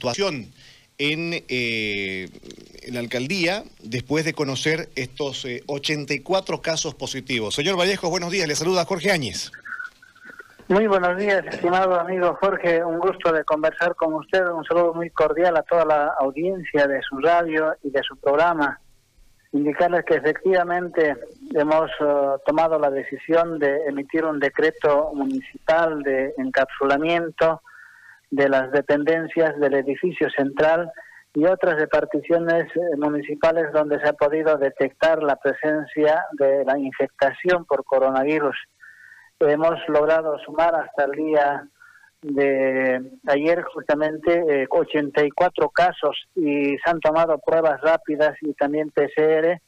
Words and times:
situación 0.00 0.46
en, 0.96 1.44
eh, 1.48 2.30
en, 2.82 2.94
la 2.94 3.00
alcaldía 3.00 3.64
después 3.82 4.24
de 4.24 4.32
conocer 4.32 4.88
estos 4.96 5.46
84 5.66 6.62
casos 6.62 6.94
positivos. 6.94 7.54
Señor 7.54 7.78
Vallejo, 7.78 8.08
buenos 8.08 8.30
días. 8.30 8.48
Le 8.48 8.54
saluda 8.54 8.86
Jorge 8.86 9.10
Áñez. 9.10 9.52
Muy 10.68 10.86
buenos 10.86 11.18
días, 11.18 11.44
estimado 11.46 12.00
amigo 12.00 12.38
Jorge. 12.40 12.82
Un 12.82 12.98
gusto 12.98 13.30
de 13.30 13.44
conversar 13.44 13.94
con 13.94 14.14
usted. 14.14 14.46
Un 14.46 14.64
saludo 14.64 14.94
muy 14.94 15.10
cordial 15.10 15.56
a 15.58 15.62
toda 15.64 15.84
la 15.84 16.14
audiencia 16.18 16.86
de 16.86 17.02
su 17.02 17.18
radio 17.18 17.74
y 17.82 17.90
de 17.90 18.02
su 18.02 18.16
programa. 18.16 18.80
Indicarles 19.52 20.04
que 20.06 20.14
efectivamente 20.14 21.14
hemos 21.54 21.90
uh, 22.00 22.38
tomado 22.46 22.78
la 22.78 22.88
decisión 22.88 23.58
de 23.58 23.84
emitir 23.86 24.24
un 24.24 24.38
decreto 24.38 25.10
municipal 25.12 26.02
de 26.02 26.32
encapsulamiento 26.38 27.60
de 28.30 28.48
las 28.48 28.70
dependencias 28.72 29.58
del 29.58 29.74
edificio 29.74 30.28
central 30.30 30.90
y 31.34 31.44
otras 31.46 31.76
reparticiones 31.76 32.64
eh, 32.74 32.96
municipales 32.96 33.72
donde 33.72 34.00
se 34.00 34.08
ha 34.08 34.12
podido 34.12 34.56
detectar 34.56 35.22
la 35.22 35.36
presencia 35.36 36.24
de 36.32 36.64
la 36.64 36.78
infectación 36.78 37.64
por 37.64 37.84
coronavirus 37.84 38.56
hemos 39.48 39.76
logrado 39.88 40.38
sumar 40.40 40.74
hasta 40.74 41.04
el 41.04 41.12
día 41.12 41.66
de 42.22 43.00
ayer 43.28 43.62
justamente 43.62 44.66
84 44.68 45.64
eh, 45.64 45.68
casos 45.72 46.28
y 46.34 46.76
se 46.76 46.90
han 46.90 47.00
tomado 47.00 47.38
pruebas 47.38 47.80
rápidas 47.80 48.36
y 48.42 48.52
también 48.54 48.90
PCR. 48.90 49.58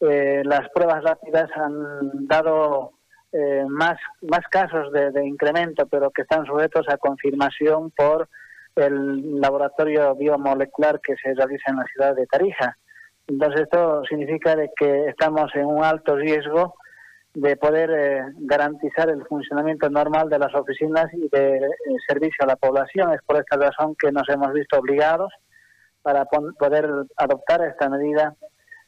Eh, 0.00 0.42
las 0.44 0.68
pruebas 0.74 1.02
rápidas 1.02 1.48
han 1.54 2.26
dado 2.26 2.92
eh, 3.38 3.64
más, 3.68 3.98
más 4.22 4.40
casos 4.50 4.90
de, 4.92 5.10
de, 5.10 5.26
incremento, 5.26 5.86
pero 5.86 6.10
que 6.10 6.22
están 6.22 6.46
sujetos 6.46 6.86
a 6.88 6.96
confirmación 6.96 7.90
por 7.90 8.28
el 8.76 9.40
laboratorio 9.40 10.14
biomolecular 10.14 11.00
que 11.00 11.16
se 11.16 11.34
realiza 11.34 11.70
en 11.70 11.76
la 11.76 11.84
ciudad 11.84 12.14
de 12.14 12.26
Tarija. 12.26 12.76
Entonces 13.26 13.62
esto 13.62 14.02
significa 14.08 14.56
de 14.56 14.70
que 14.76 15.08
estamos 15.08 15.54
en 15.54 15.66
un 15.66 15.84
alto 15.84 16.16
riesgo 16.16 16.74
de 17.34 17.54
poder 17.56 17.90
eh, 17.90 18.22
garantizar 18.38 19.10
el 19.10 19.22
funcionamiento 19.26 19.90
normal 19.90 20.30
de 20.30 20.38
las 20.38 20.54
oficinas 20.54 21.12
y 21.12 21.28
de 21.28 21.58
eh, 21.58 21.70
servicio 22.08 22.44
a 22.44 22.46
la 22.46 22.56
población. 22.56 23.12
Es 23.12 23.20
por 23.26 23.36
esta 23.36 23.56
razón 23.58 23.94
que 23.98 24.10
nos 24.10 24.26
hemos 24.30 24.54
visto 24.54 24.78
obligados 24.78 25.30
para 26.00 26.24
poder 26.24 26.88
adoptar 27.16 27.62
esta 27.62 27.90
medida 27.90 28.34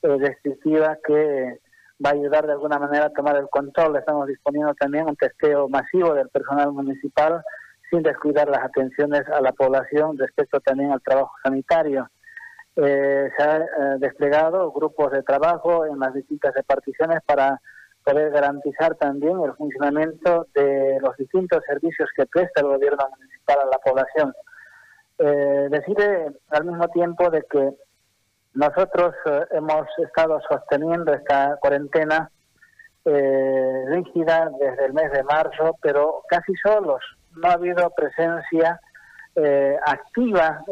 eh, 0.03 0.17
restrictiva 0.19 0.97
que 1.07 1.59
va 2.05 2.11
a 2.11 2.13
ayudar 2.13 2.47
de 2.47 2.53
alguna 2.53 2.79
manera 2.79 3.07
a 3.07 3.13
tomar 3.13 3.37
el 3.37 3.49
control. 3.49 3.97
Estamos 3.97 4.27
disponiendo 4.27 4.75
también 4.75 5.07
un 5.09 5.17
testeo 5.17 5.69
masivo 5.69 6.15
del 6.15 6.29
personal 6.29 6.73
municipal 6.73 7.43
sin 7.91 8.03
descuidar 8.03 8.49
las 8.49 8.65
atenciones 8.65 9.27
a 9.29 9.41
la 9.41 9.53
población 9.53 10.19
respecto 10.19 10.61
también 10.61 10.93
al 10.93 11.03
trabajo 11.03 11.33
sanitario. 11.43 12.09
se 12.75 13.43
han 13.43 13.99
desplegado 13.99 14.71
grupos 14.71 15.11
de 15.11 15.23
trabajo 15.23 15.87
en 15.87 15.99
las 15.99 16.15
distintas 16.15 16.55
reparticiones 16.55 17.21
para 17.27 17.61
poder 18.05 18.31
garantizar 18.31 18.95
también 18.95 19.39
el 19.45 19.53
funcionamiento 19.55 20.47
de 20.55 20.99
los 21.01 21.17
distintos 21.17 21.63
servicios 21.67 22.09
que 22.17 22.27
presta 22.27 22.61
el 22.61 22.69
gobierno 22.69 23.05
municipal 23.19 23.59
a 23.61 23.67
la 23.67 23.79
población. 23.79 24.33
Eh, 25.19 25.69
decide 25.71 26.33
al 26.51 26.65
mismo 26.65 26.89
tiempo 26.89 27.29
de 27.29 27.43
que 27.51 27.75
nosotros 28.55 29.15
eh, 29.27 29.45
hemos 29.53 29.87
estado 29.99 30.41
sosteniendo 30.49 31.13
esta 31.13 31.57
cuarentena 31.61 32.31
eh, 33.05 33.85
rígida 33.89 34.51
desde 34.59 34.87
el 34.87 34.93
mes 34.93 35.13
de 35.13 35.23
marzo, 35.23 35.77
pero 35.81 36.23
casi 36.29 36.55
solos. 36.63 37.01
No 37.37 37.49
ha 37.49 37.53
habido 37.53 37.91
presencia 37.91 38.81
eh, 39.37 39.77
activa 39.87 40.65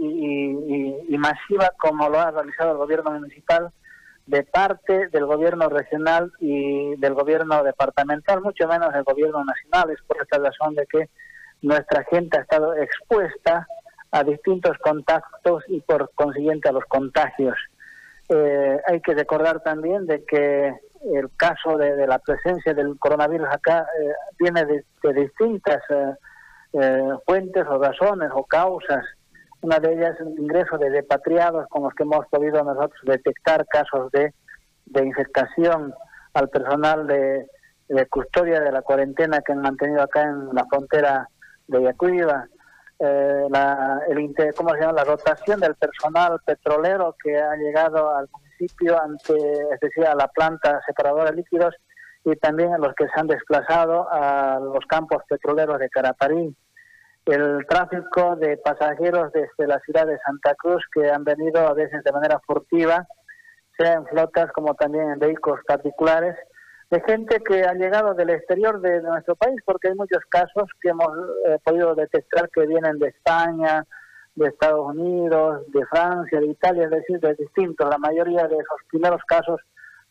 y, 0.00 1.14
y 1.14 1.18
masiva 1.18 1.70
como 1.78 2.08
lo 2.08 2.18
ha 2.18 2.30
realizado 2.30 2.72
el 2.72 2.78
gobierno 2.78 3.10
municipal 3.10 3.70
de 4.26 4.42
parte 4.44 5.08
del 5.08 5.26
gobierno 5.26 5.68
regional 5.68 6.32
y 6.40 6.96
del 6.96 7.12
gobierno 7.12 7.62
departamental, 7.62 8.40
mucho 8.40 8.66
menos 8.66 8.92
del 8.94 9.04
gobierno 9.04 9.44
nacional. 9.44 9.90
Es 9.90 10.02
por 10.06 10.16
esta 10.22 10.38
razón 10.38 10.74
de 10.74 10.86
que 10.86 11.10
nuestra 11.60 12.04
gente 12.04 12.38
ha 12.38 12.42
estado 12.42 12.74
expuesta 12.74 13.66
a 14.14 14.22
distintos 14.22 14.78
contactos 14.78 15.64
y 15.66 15.80
por 15.80 16.08
consiguiente 16.14 16.68
a 16.68 16.72
los 16.72 16.84
contagios. 16.84 17.56
Eh, 18.28 18.80
hay 18.86 19.00
que 19.00 19.12
recordar 19.12 19.60
también 19.64 20.06
de 20.06 20.24
que 20.24 20.72
el 21.12 21.30
caso 21.36 21.76
de, 21.76 22.06
la 22.06 22.20
presencia 22.20 22.72
del 22.72 22.96
coronavirus 22.98 23.48
acá 23.50 23.86
eh, 24.00 24.12
viene 24.38 24.64
de, 24.64 24.84
distintas 25.12 25.82
eh, 25.90 27.08
fuentes 27.26 27.66
o 27.66 27.82
razones 27.82 28.30
o 28.32 28.44
causas. 28.44 29.04
Una 29.62 29.80
de 29.80 29.94
ellas 29.94 30.14
es 30.14 30.20
el 30.20 30.38
ingreso 30.38 30.78
de 30.78 30.90
repatriados 30.90 31.66
con 31.68 31.82
los 31.82 31.94
que 31.94 32.04
hemos 32.04 32.24
podido 32.28 32.62
nosotros 32.62 33.00
detectar 33.02 33.66
casos 33.66 34.12
de, 34.12 34.32
de 34.86 35.04
infectación 35.04 35.92
al 36.34 36.48
personal 36.50 37.08
de, 37.08 37.48
custodia 38.10 38.60
de 38.60 38.70
la 38.70 38.82
cuarentena 38.82 39.40
que 39.40 39.52
han 39.52 39.60
mantenido 39.60 40.02
acá 40.02 40.22
en 40.22 40.54
la 40.54 40.64
frontera 40.66 41.28
de 41.66 41.82
Yacuiba. 41.82 42.46
Eh, 42.98 43.46
la, 43.50 44.00
el, 44.08 44.34
¿cómo 44.56 44.70
se 44.74 44.80
llama? 44.80 44.92
la 44.92 45.04
rotación 45.04 45.60
del 45.60 45.74
personal 45.74 46.38
petrolero 46.44 47.16
que 47.22 47.36
ha 47.36 47.56
llegado 47.56 48.14
al 48.16 48.28
municipio 48.30 49.00
ante, 49.00 49.34
es 49.72 49.80
decir, 49.80 50.06
a 50.06 50.14
la 50.14 50.28
planta 50.28 50.80
separadora 50.86 51.30
de 51.30 51.36
líquidos 51.36 51.74
y 52.24 52.36
también 52.36 52.72
a 52.72 52.78
los 52.78 52.94
que 52.94 53.06
se 53.08 53.20
han 53.20 53.26
desplazado 53.26 54.08
a 54.10 54.60
los 54.60 54.86
campos 54.86 55.22
petroleros 55.28 55.78
de 55.78 55.90
Caraparí 55.90 56.56
el 57.26 57.64
tráfico 57.66 58.36
de 58.36 58.58
pasajeros 58.58 59.32
desde 59.32 59.66
la 59.66 59.80
ciudad 59.80 60.06
de 60.06 60.18
Santa 60.18 60.54
Cruz 60.56 60.84
que 60.92 61.10
han 61.10 61.24
venido 61.24 61.66
a 61.66 61.72
veces 61.72 62.04
de 62.04 62.12
manera 62.12 62.38
furtiva, 62.46 63.06
sea 63.78 63.94
en 63.94 64.06
flotas 64.06 64.52
como 64.52 64.74
también 64.74 65.10
en 65.10 65.18
vehículos 65.18 65.60
particulares, 65.66 66.36
de 66.94 67.00
gente 67.00 67.40
que 67.40 67.64
ha 67.64 67.74
llegado 67.74 68.14
del 68.14 68.30
exterior 68.30 68.80
de 68.80 69.02
nuestro 69.02 69.34
país, 69.34 69.56
porque 69.64 69.88
hay 69.88 69.94
muchos 69.96 70.22
casos 70.28 70.70
que 70.80 70.90
hemos 70.90 71.08
eh, 71.46 71.58
podido 71.64 71.92
detectar 71.96 72.48
que 72.50 72.66
vienen 72.68 73.00
de 73.00 73.08
España, 73.08 73.84
de 74.36 74.46
Estados 74.46 74.94
Unidos, 74.94 75.62
de 75.72 75.84
Francia, 75.86 76.38
de 76.38 76.46
Italia, 76.46 76.84
es 76.84 76.90
decir, 76.90 77.18
de 77.18 77.34
distintos. 77.34 77.90
La 77.90 77.98
mayoría 77.98 78.46
de 78.46 78.54
esos 78.54 78.78
primeros 78.88 79.20
casos 79.26 79.60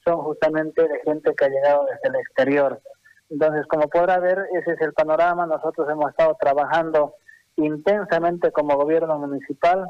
son 0.03 0.17
justamente 0.23 0.85
de 0.85 0.99
gente 1.05 1.33
que 1.33 1.45
ha 1.45 1.47
llegado 1.47 1.85
desde 1.85 2.09
el 2.09 2.15
exterior. 2.21 2.81
Entonces, 3.29 3.65
como 3.67 3.87
podrá 3.87 4.19
ver, 4.19 4.45
ese 4.53 4.73
es 4.73 4.81
el 4.81 4.91
panorama. 4.91 5.45
Nosotros 5.45 5.89
hemos 5.89 6.09
estado 6.09 6.35
trabajando 6.37 7.15
intensamente 7.55 8.51
como 8.51 8.75
gobierno 8.75 9.17
municipal 9.19 9.89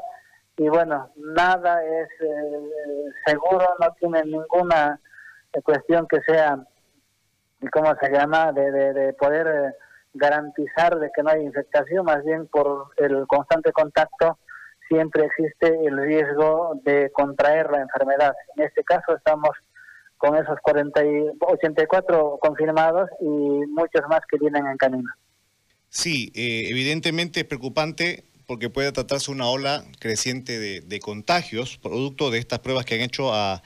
y 0.58 0.70
bueno, 0.70 1.10
nada 1.16 1.84
es 1.84 2.10
eh, 2.20 3.10
seguro, 3.26 3.66
no 3.80 3.92
tiene 4.00 4.22
ninguna 4.26 5.00
eh, 5.54 5.62
cuestión 5.64 6.08
que 6.08 6.22
sea, 6.22 6.64
¿cómo 7.72 7.96
se 8.02 8.10
llama?, 8.10 8.52
de, 8.52 8.72
de, 8.72 9.14
poder 9.14 9.48
eh, 9.48 9.74
garantizar 10.14 11.00
de 11.00 11.10
que 11.16 11.24
no 11.24 11.32
hay 11.32 11.42
infectación, 11.42 12.06
más 12.06 12.24
bien 12.24 12.48
por 12.48 12.88
el 12.98 13.26
constante 13.28 13.72
contacto 13.72 14.38
siempre 14.88 15.26
existe 15.26 15.68
el 15.86 15.98
riesgo 15.98 16.80
de 16.84 17.12
contraer 17.12 17.70
la 17.72 17.82
enfermedad. 17.82 18.34
En 18.58 18.66
este 18.66 18.84
caso 18.84 19.16
estamos 19.16 19.52
con 20.18 20.38
esos 20.38 20.58
40 20.62 21.04
y 21.04 21.26
84 21.40 22.38
confirmados 22.42 23.10
y 23.20 23.26
muchos 23.26 24.02
más 24.08 24.22
que 24.30 24.38
vienen 24.38 24.66
en 24.68 24.78
camino. 24.78 25.10
Sí, 25.90 26.32
eh, 26.34 26.70
evidentemente 26.70 27.42
es 27.42 27.46
preocupante 27.46 28.24
porque 28.46 28.70
puede 28.70 28.92
tratarse 28.92 29.32
una 29.32 29.48
ola 29.48 29.84
creciente 30.00 30.60
de, 30.60 31.00
contagios 31.00 31.78
producto 31.78 32.32
de 32.32 32.40
estas 32.40 32.60
pruebas 32.60 32.86
que 32.86 32.96
han 32.96 33.02
hecho 33.02 33.34
a 33.34 33.64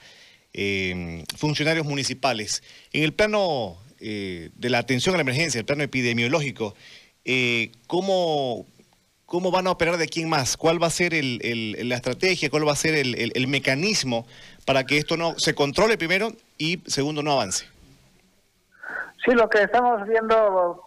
em, 0.52 1.24
funcionarios 1.36 1.86
municipales. 1.86 2.62
En 2.92 3.04
el 3.04 3.12
plano 3.12 3.76
eh, 4.00 4.50
de 4.54 4.70
la 4.70 4.78
atención 4.78 5.14
a 5.14 5.18
la 5.18 5.22
emergencia, 5.22 5.58
el 5.58 5.64
plano 5.64 5.82
epidemiológico, 5.82 6.74
eh, 7.24 7.72
¿cómo, 7.86 8.66
¿cómo 9.26 9.50
van 9.50 9.66
a 9.66 9.70
operar 9.70 9.96
de 9.96 10.08
quién 10.08 10.28
más? 10.28 10.56
¿Cuál 10.56 10.82
va 10.82 10.86
a 10.86 10.90
ser 10.90 11.12
la 11.12 11.94
estrategia? 11.94 12.50
¿Cuál 12.50 12.66
va 12.66 12.72
a 12.72 12.76
ser 12.76 12.94
el 12.94 13.46
mecanismo 13.48 14.26
para 14.64 14.84
que 14.84 14.98
esto 14.98 15.16
no 15.16 15.38
se 15.38 15.54
controle 15.54 15.96
primero 15.98 16.32
y 16.58 16.82
segundo 16.86 17.22
no 17.22 17.32
avance? 17.32 17.66
Sí, 19.24 19.32
lo 19.32 19.48
que 19.48 19.62
estamos 19.62 20.06
viendo 20.06 20.84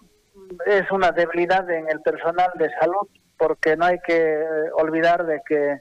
es 0.66 0.90
una 0.92 1.12
debilidad 1.12 1.70
en 1.70 1.90
el 1.90 2.02
personal 2.02 2.50
de 2.56 2.70
salud, 2.80 3.08
porque 3.38 3.76
no 3.76 3.86
hay 3.86 4.00
que 4.06 4.44
olvidar 4.78 5.26
de 5.26 5.42
que 5.48 5.80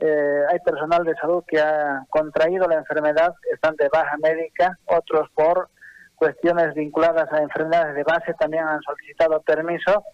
eh, 0.00 0.42
hay 0.50 0.58
personal 0.60 1.04
de 1.04 1.14
salud 1.16 1.42
que 1.46 1.58
ha 1.58 2.04
contraído 2.10 2.68
la 2.68 2.76
enfermedad, 2.76 3.34
están 3.52 3.74
de 3.76 3.88
baja 3.88 4.16
médica, 4.18 4.78
otros 4.86 5.28
por 5.34 5.70
cuestiones 6.18 6.74
vinculadas 6.74 7.32
a 7.32 7.42
enfermedades 7.42 7.94
de 7.94 8.02
base 8.02 8.34
también 8.34 8.64
han 8.64 8.82
solicitado 8.82 9.40
permiso, 9.42 10.04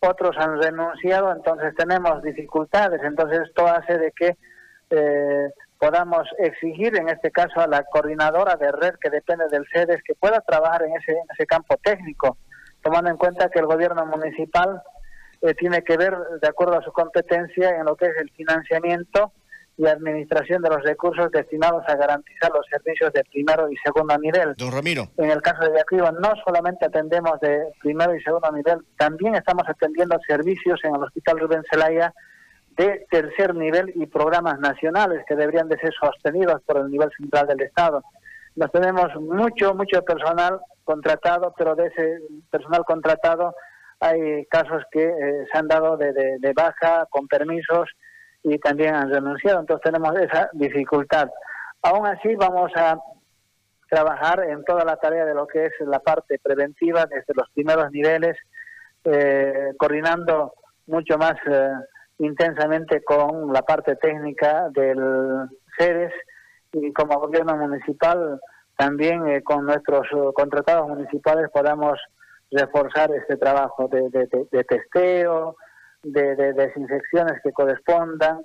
otros 0.00 0.36
han 0.36 0.60
renunciado, 0.60 1.32
entonces 1.32 1.74
tenemos 1.76 2.22
dificultades, 2.22 3.00
entonces 3.04 3.40
esto 3.46 3.66
hace 3.66 3.98
de 3.98 4.12
que 4.12 4.36
eh, 4.90 5.50
podamos 5.78 6.28
exigir, 6.38 6.96
en 6.96 7.08
este 7.08 7.30
caso, 7.30 7.60
a 7.60 7.66
la 7.66 7.84
coordinadora 7.84 8.56
de 8.56 8.70
red 8.72 8.94
que 9.00 9.10
depende 9.10 9.48
del 9.48 9.66
SEDES, 9.72 10.02
que 10.04 10.14
pueda 10.14 10.40
trabajar 10.40 10.82
en 10.82 10.96
ese, 10.96 11.16
ese 11.32 11.46
campo 11.46 11.76
técnico, 11.82 12.36
tomando 12.82 13.10
en 13.10 13.16
cuenta 13.16 13.48
que 13.48 13.60
el 13.60 13.66
gobierno 13.66 14.04
municipal 14.06 14.82
eh, 15.40 15.54
tiene 15.54 15.82
que 15.82 15.96
ver, 15.96 16.16
de 16.40 16.48
acuerdo 16.48 16.78
a 16.78 16.82
su 16.82 16.92
competencia, 16.92 17.70
en 17.70 17.86
lo 17.86 17.96
que 17.96 18.06
es 18.06 18.16
el 18.18 18.30
financiamiento 18.30 19.32
y 19.76 19.86
administración 19.86 20.62
de 20.62 20.68
los 20.68 20.82
recursos 20.82 21.30
destinados 21.30 21.82
a 21.88 21.96
garantizar 21.96 22.50
los 22.52 22.66
servicios 22.66 23.12
de 23.12 23.24
primero 23.24 23.70
y 23.70 23.76
segundo 23.78 24.16
nivel. 24.18 24.54
Don 24.56 24.72
Ramiro. 24.72 25.08
En 25.16 25.30
el 25.30 25.40
caso 25.40 25.64
de 25.64 25.78
Yacuiba 25.78 26.12
no 26.12 26.32
solamente 26.44 26.86
atendemos 26.86 27.40
de 27.40 27.58
primero 27.80 28.14
y 28.14 28.22
segundo 28.22 28.50
nivel, 28.52 28.78
también 28.96 29.34
estamos 29.34 29.64
atendiendo 29.66 30.18
servicios 30.26 30.78
en 30.84 30.94
el 30.94 31.02
Hospital 31.02 31.40
Rubén 31.40 31.62
Celaya 31.70 32.12
de 32.76 33.06
tercer 33.10 33.54
nivel 33.54 33.92
y 33.94 34.06
programas 34.06 34.58
nacionales 34.58 35.24
que 35.26 35.36
deberían 35.36 35.68
de 35.68 35.78
ser 35.78 35.92
sostenidos 35.98 36.62
por 36.62 36.78
el 36.78 36.90
nivel 36.90 37.10
central 37.16 37.46
del 37.46 37.60
Estado. 37.62 38.02
Nos 38.56 38.70
tenemos 38.70 39.14
mucho, 39.16 39.74
mucho 39.74 40.02
personal 40.02 40.60
contratado, 40.84 41.54
pero 41.56 41.74
de 41.74 41.86
ese 41.86 42.18
personal 42.50 42.84
contratado 42.84 43.54
hay 44.00 44.46
casos 44.46 44.82
que 44.90 45.04
eh, 45.04 45.46
se 45.50 45.58
han 45.58 45.68
dado 45.68 45.96
de, 45.96 46.12
de 46.12 46.52
baja, 46.54 47.06
con 47.08 47.28
permisos, 47.28 47.88
y 48.42 48.58
también 48.58 48.94
han 48.94 49.10
renunciado. 49.10 49.60
Entonces 49.60 49.84
tenemos 49.84 50.14
esa 50.18 50.50
dificultad. 50.52 51.28
Aún 51.82 52.06
así 52.06 52.34
vamos 52.36 52.70
a 52.76 52.98
trabajar 53.88 54.44
en 54.48 54.64
toda 54.64 54.84
la 54.84 54.96
tarea 54.96 55.24
de 55.24 55.34
lo 55.34 55.46
que 55.46 55.66
es 55.66 55.72
la 55.80 55.98
parte 55.98 56.38
preventiva 56.38 57.06
desde 57.06 57.34
los 57.34 57.48
primeros 57.50 57.90
niveles, 57.92 58.36
eh, 59.04 59.72
coordinando 59.78 60.54
mucho 60.86 61.18
más 61.18 61.34
eh, 61.46 61.72
intensamente 62.18 63.02
con 63.02 63.52
la 63.52 63.62
parte 63.62 63.96
técnica 63.96 64.68
del 64.70 65.48
CEDES 65.76 66.12
y 66.72 66.92
como 66.92 67.20
gobierno 67.20 67.56
municipal 67.56 68.40
también 68.76 69.26
eh, 69.28 69.42
con 69.42 69.66
nuestros 69.66 70.06
contratados 70.34 70.88
municipales 70.88 71.50
podamos 71.52 71.98
reforzar 72.50 73.10
este 73.12 73.36
trabajo 73.36 73.88
de, 73.88 74.08
de 74.08 74.64
testeo, 74.64 75.56
de, 76.02 76.52
desinfecciones 76.52 77.40
que 77.42 77.52
correspondan 77.52 78.40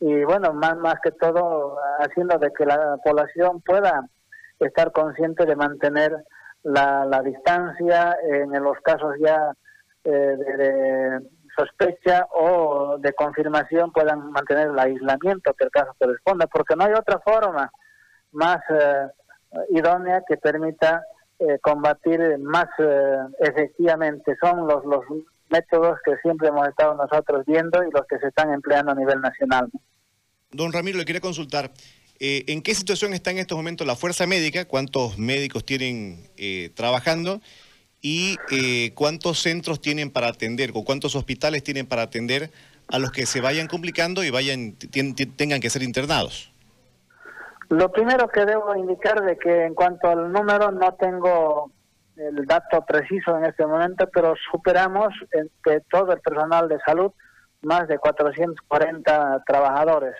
y 0.00 0.24
bueno, 0.24 0.52
más, 0.52 0.76
más 0.78 0.96
que 1.02 1.12
todo 1.12 1.76
haciendo 2.00 2.38
de 2.38 2.52
que 2.52 2.66
la 2.66 2.96
población 3.04 3.60
pueda 3.60 4.08
estar 4.58 4.90
consciente 4.92 5.46
de 5.46 5.56
mantener 5.56 6.24
la, 6.64 7.04
la 7.04 7.22
distancia 7.22 8.16
en 8.22 8.50
los 8.62 8.78
casos 8.80 9.14
ya 9.20 9.52
eh, 10.04 10.10
de, 10.10 11.20
sospecha 11.56 12.26
o 12.34 12.96
de 12.98 13.12
confirmación 13.12 13.92
puedan 13.92 14.32
mantener 14.32 14.68
el 14.68 14.78
aislamiento 14.78 15.52
que 15.54 15.64
el 15.66 15.70
caso 15.70 15.94
corresponda, 15.98 16.46
porque 16.46 16.74
no 16.74 16.84
hay 16.84 16.92
otra 16.94 17.20
forma 17.20 17.70
más 18.32 18.58
eh, 18.70 19.06
idónea 19.68 20.22
que 20.26 20.38
permita 20.38 21.04
eh, 21.38 21.58
combatir 21.60 22.38
más 22.38 22.68
efectivamente. 23.38 24.34
Son 24.40 24.66
los, 24.66 24.84
los 24.86 25.04
métodos 25.52 25.98
que 26.04 26.16
siempre 26.22 26.48
hemos 26.48 26.66
estado 26.66 26.94
nosotros 26.94 27.44
viendo 27.46 27.84
y 27.84 27.90
los 27.92 28.06
que 28.06 28.18
se 28.18 28.28
están 28.28 28.52
empleando 28.52 28.92
a 28.92 28.94
nivel 28.94 29.20
nacional. 29.20 29.68
Don 30.50 30.72
Ramiro, 30.72 30.98
le 30.98 31.04
quería 31.04 31.20
consultar, 31.20 31.70
eh, 32.18 32.44
¿en 32.48 32.62
qué 32.62 32.74
situación 32.74 33.14
está 33.14 33.30
en 33.30 33.38
estos 33.38 33.56
momentos 33.56 33.86
la 33.86 33.96
fuerza 33.96 34.26
médica? 34.26 34.64
¿Cuántos 34.64 35.18
médicos 35.18 35.64
tienen 35.64 36.28
eh, 36.36 36.70
trabajando? 36.74 37.40
¿Y 38.00 38.36
eh, 38.50 38.92
cuántos 38.94 39.40
centros 39.40 39.80
tienen 39.80 40.10
para 40.10 40.28
atender 40.28 40.72
o 40.74 40.84
cuántos 40.84 41.14
hospitales 41.14 41.62
tienen 41.62 41.86
para 41.86 42.02
atender 42.02 42.50
a 42.88 42.98
los 42.98 43.12
que 43.12 43.26
se 43.26 43.40
vayan 43.40 43.68
complicando 43.68 44.24
y 44.24 44.30
vayan 44.30 44.74
tengan 45.36 45.60
que 45.60 45.70
ser 45.70 45.82
internados? 45.82 46.52
Lo 47.68 47.90
primero 47.90 48.28
que 48.28 48.44
debo 48.44 48.76
indicar 48.76 49.24
de 49.24 49.38
que 49.38 49.64
en 49.64 49.74
cuanto 49.74 50.08
al 50.08 50.30
número 50.30 50.72
no 50.72 50.92
tengo 50.94 51.70
el 52.28 52.46
dato 52.46 52.84
preciso 52.84 53.36
en 53.36 53.44
este 53.44 53.66
momento, 53.66 54.08
pero 54.12 54.34
superamos 54.50 55.12
entre 55.32 55.80
todo 55.90 56.12
el 56.12 56.20
personal 56.20 56.68
de 56.68 56.78
salud 56.86 57.12
más 57.62 57.86
de 57.88 57.98
440 57.98 59.42
trabajadores, 59.46 60.14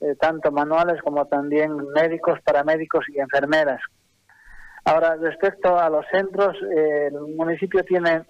eh, 0.00 0.14
tanto 0.20 0.50
manuales 0.52 1.00
como 1.02 1.26
también 1.26 1.76
médicos, 1.94 2.40
paramédicos 2.42 3.04
y 3.08 3.18
enfermeras. 3.18 3.80
Ahora, 4.84 5.16
respecto 5.16 5.78
a 5.78 5.90
los 5.90 6.06
centros, 6.12 6.56
eh, 6.76 7.08
el 7.08 7.34
municipio 7.34 7.82
tiene 7.82 8.24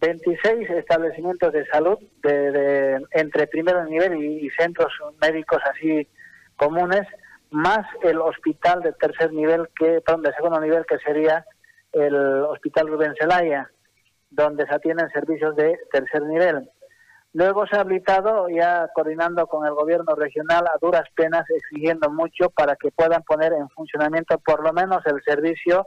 26 0.00 0.68
establecimientos 0.70 1.52
de 1.52 1.64
salud 1.66 1.98
de, 2.22 3.00
entre 3.12 3.46
primer 3.46 3.82
nivel 3.88 4.14
y, 4.22 4.46
y, 4.46 4.50
centros 4.50 4.92
médicos 5.22 5.62
así 5.72 6.06
comunes, 6.56 7.06
más 7.50 7.86
el 8.02 8.20
hospital 8.20 8.82
de 8.82 8.92
tercer 8.92 9.32
nivel, 9.32 9.68
que, 9.78 10.00
perdón, 10.02 10.22
de 10.22 10.34
segundo 10.34 10.60
nivel, 10.60 10.84
que 10.84 10.98
sería 10.98 11.46
el 11.96 12.14
Hospital 12.42 12.88
Rubén 12.88 13.14
Celaya, 13.18 13.70
donde 14.30 14.66
se 14.66 14.74
atienden 14.74 15.08
servicios 15.10 15.56
de 15.56 15.78
tercer 15.90 16.22
nivel. 16.22 16.68
Luego 17.32 17.66
se 17.66 17.76
ha 17.76 17.80
habilitado, 17.80 18.48
ya 18.48 18.88
coordinando 18.94 19.46
con 19.46 19.66
el 19.66 19.74
gobierno 19.74 20.14
regional, 20.14 20.66
a 20.66 20.78
duras 20.80 21.04
penas, 21.14 21.44
exigiendo 21.50 22.10
mucho 22.10 22.50
para 22.50 22.76
que 22.76 22.90
puedan 22.90 23.22
poner 23.24 23.52
en 23.52 23.68
funcionamiento 23.70 24.38
por 24.38 24.62
lo 24.64 24.72
menos 24.72 25.04
el 25.06 25.22
servicio 25.22 25.86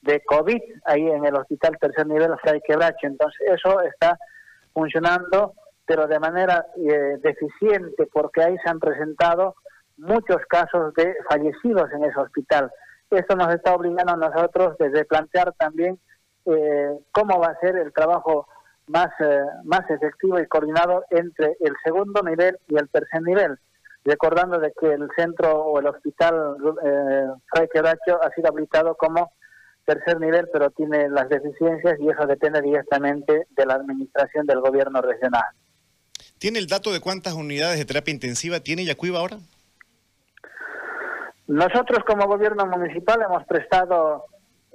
de 0.00 0.22
COVID 0.24 0.60
ahí 0.86 1.06
en 1.06 1.24
el 1.24 1.36
Hospital 1.36 1.76
Tercer 1.80 2.06
Nivel 2.06 2.36
Fray 2.42 2.60
Quebracho. 2.66 3.06
Entonces, 3.06 3.40
eso 3.46 3.80
está 3.82 4.18
funcionando, 4.72 5.54
pero 5.86 6.06
de 6.06 6.18
manera 6.18 6.66
eh, 6.76 7.16
deficiente, 7.22 8.08
porque 8.12 8.42
ahí 8.42 8.56
se 8.64 8.70
han 8.70 8.80
presentado 8.80 9.54
muchos 9.96 10.38
casos 10.48 10.94
de 10.94 11.14
fallecidos 11.28 11.92
en 11.92 12.04
ese 12.04 12.18
hospital. 12.18 12.70
Esto 13.10 13.36
nos 13.36 13.54
está 13.54 13.74
obligando 13.74 14.12
a 14.12 14.16
nosotros 14.16 14.76
desde 14.78 15.04
plantear 15.04 15.54
también 15.54 15.98
eh, 16.44 16.98
cómo 17.12 17.38
va 17.38 17.48
a 17.48 17.60
ser 17.60 17.76
el 17.76 17.92
trabajo 17.92 18.46
más, 18.86 19.08
eh, 19.20 19.40
más 19.64 19.88
efectivo 19.90 20.38
y 20.38 20.46
coordinado 20.46 21.04
entre 21.10 21.56
el 21.60 21.74
segundo 21.84 22.22
nivel 22.22 22.58
y 22.68 22.76
el 22.76 22.88
tercer 22.88 23.22
nivel. 23.22 23.58
Recordando 24.04 24.58
de 24.58 24.72
que 24.78 24.92
el 24.92 25.08
centro 25.16 25.64
o 25.64 25.80
el 25.80 25.86
hospital 25.86 26.56
eh, 26.84 27.26
Fray 27.52 27.68
Quebracho 27.72 28.22
ha 28.22 28.30
sido 28.34 28.48
habilitado 28.48 28.94
como 28.96 29.32
tercer 29.84 30.20
nivel, 30.20 30.48
pero 30.52 30.70
tiene 30.70 31.08
las 31.08 31.28
deficiencias 31.28 31.98
y 31.98 32.08
eso 32.08 32.26
depende 32.26 32.60
directamente 32.60 33.46
de 33.50 33.66
la 33.66 33.74
administración 33.74 34.46
del 34.46 34.60
gobierno 34.60 35.00
regional. 35.00 35.44
¿Tiene 36.38 36.58
el 36.58 36.66
dato 36.66 36.92
de 36.92 37.00
cuántas 37.00 37.34
unidades 37.34 37.78
de 37.78 37.84
terapia 37.84 38.12
intensiva 38.12 38.60
tiene 38.60 38.84
Yacuiba 38.84 39.18
ahora? 39.18 39.38
Nosotros 41.48 42.04
como 42.06 42.26
gobierno 42.26 42.66
municipal 42.66 43.22
hemos 43.22 43.44
prestado 43.46 44.26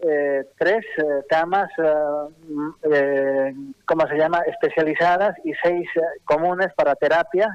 eh, 0.01 0.43
tres 0.57 0.83
eh, 0.97 1.23
camas, 1.29 1.69
eh, 2.91 3.53
¿cómo 3.85 4.07
se 4.07 4.17
llama?, 4.17 4.39
especializadas 4.39 5.35
y 5.45 5.53
seis 5.63 5.87
comunes 6.25 6.73
para 6.75 6.95
terapia 6.95 7.49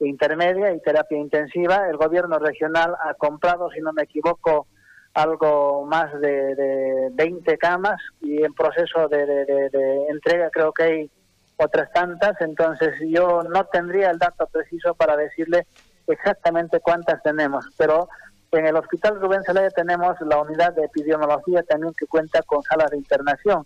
intermedia 0.00 0.72
y 0.72 0.80
terapia 0.80 1.16
intensiva. 1.16 1.88
El 1.88 1.96
gobierno 1.96 2.38
regional 2.38 2.94
ha 3.02 3.14
comprado, 3.14 3.70
si 3.70 3.80
no 3.80 3.92
me 3.94 4.02
equivoco, 4.02 4.66
algo 5.14 5.86
más 5.86 6.12
de, 6.20 6.54
de 6.56 7.08
20 7.12 7.56
camas 7.56 8.02
y 8.20 8.42
en 8.42 8.52
proceso 8.52 9.08
de, 9.08 9.24
de 9.24 10.06
entrega 10.10 10.50
creo 10.50 10.72
que 10.72 10.82
hay 10.82 11.10
otras 11.56 11.90
tantas. 11.92 12.38
Entonces 12.40 12.96
yo 13.08 13.42
no 13.44 13.64
tendría 13.66 14.10
el 14.10 14.18
dato 14.18 14.46
preciso 14.48 14.94
para 14.94 15.16
decirle 15.16 15.66
exactamente 16.06 16.80
cuántas 16.80 17.22
tenemos, 17.22 17.66
pero 17.76 18.08
en 18.52 18.66
el 18.66 18.76
Hospital 18.76 19.20
Rubén 19.20 19.42
Zelaya 19.44 19.70
tenemos 19.70 20.16
la 20.20 20.38
unidad 20.38 20.72
de 20.74 20.84
epidemiología 20.84 21.62
también 21.64 21.92
que 21.98 22.06
cuenta 22.06 22.42
con 22.42 22.62
salas 22.62 22.90
de 22.90 22.98
internación. 22.98 23.64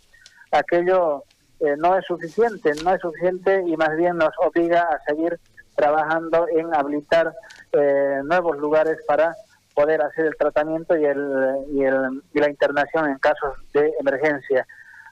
Aquello 0.50 1.24
eh, 1.60 1.74
no 1.76 1.96
es 1.96 2.04
suficiente, 2.06 2.72
no 2.82 2.94
es 2.94 3.00
suficiente 3.00 3.62
y 3.66 3.76
más 3.76 3.94
bien 3.96 4.16
nos 4.16 4.32
obliga 4.38 4.82
a 4.82 4.98
seguir 5.06 5.38
trabajando 5.76 6.46
en 6.48 6.74
habilitar 6.74 7.34
eh, 7.72 8.20
nuevos 8.24 8.56
lugares 8.58 8.98
para 9.06 9.34
poder 9.74 10.02
hacer 10.02 10.26
el 10.26 10.36
tratamiento 10.36 10.96
y, 10.96 11.04
el, 11.04 11.66
y, 11.70 11.84
el, 11.84 12.22
y 12.32 12.40
la 12.40 12.50
internación 12.50 13.08
en 13.08 13.18
casos 13.18 13.54
de 13.74 13.92
emergencia. 14.00 14.66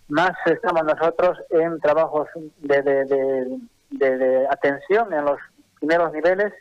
Más 0.09 0.33
estamos 0.47 0.85
nosotros 0.85 1.39
en 1.51 1.79
trabajos 1.81 2.29
de, 2.59 2.83
de, 2.83 3.59
de 3.91 4.47
atención 4.49 5.13
en 5.13 5.25
los 5.25 5.39
primeros 5.79 6.13
niveles 6.13 6.53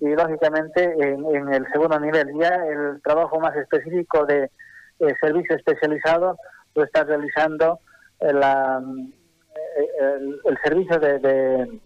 y 0.00 0.08
lógicamente 0.08 0.94
en, 0.98 1.52
el 1.52 1.66
segundo 1.72 2.00
nivel. 2.00 2.32
Ya 2.38 2.48
el 2.48 3.00
trabajo 3.02 3.38
más 3.38 3.54
específico 3.56 4.24
de 4.24 4.50
eh, 4.98 5.14
servicio 5.20 5.56
especializado 5.56 6.36
lo 6.74 6.84
está 6.84 7.04
realizando 7.04 7.80
eh, 8.20 8.32
la, 8.32 8.82
eh, 9.76 10.18
el, 10.44 10.58
servicio 10.64 10.98
de, 10.98 11.18
de, 11.18 11.80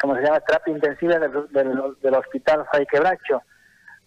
¿cómo 0.00 0.16
se 0.16 0.22
llama?, 0.22 0.40
terapia 0.40 0.74
intensiva 0.74 1.18
del, 1.18 2.14
hospital 2.14 2.66
Fray 2.70 2.86
Quebracho. 2.86 3.42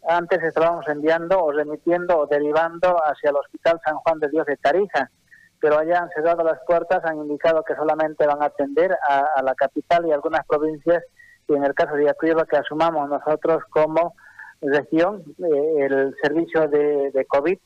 Antes 0.10 0.42
estábamos 0.42 0.88
enviando 0.88 1.44
o 1.44 1.52
remitiendo 1.52 2.18
o 2.18 2.28
derivando 2.28 2.96
hacia 3.04 3.30
el 3.30 3.36
hospital 3.36 3.80
San 3.86 3.98
Juan 3.98 4.20
de 4.20 4.30
Dios 4.30 4.46
de 4.48 4.58
Tarija, 4.58 5.12
pero 5.60 5.78
allá 5.78 6.00
han 6.00 6.10
cerrado 6.10 6.44
las 6.44 6.60
puertas, 6.66 7.04
han 7.04 7.18
indicado 7.18 7.64
que 7.64 7.76
solamente 7.76 8.26
van 8.26 8.42
a 8.42 8.46
atender 8.46 8.96
a, 9.10 9.26
a 9.36 9.44
la 9.44 9.54
capital 9.54 10.06
y 10.08 10.12
algunas 10.12 10.46
provincias 10.48 11.04
y 11.48 11.54
en 11.54 11.64
el 11.64 11.74
caso 11.74 11.96
de 11.96 12.06
Yacuiba 12.06 12.46
que 12.46 12.58
asumamos 12.58 13.10
nosotros 13.10 13.64
como 13.70 14.16
región 14.62 15.24
eh, 15.40 15.86
el 15.86 16.16
servicio 16.22 16.68
de, 16.68 17.26
COVID 17.28 17.58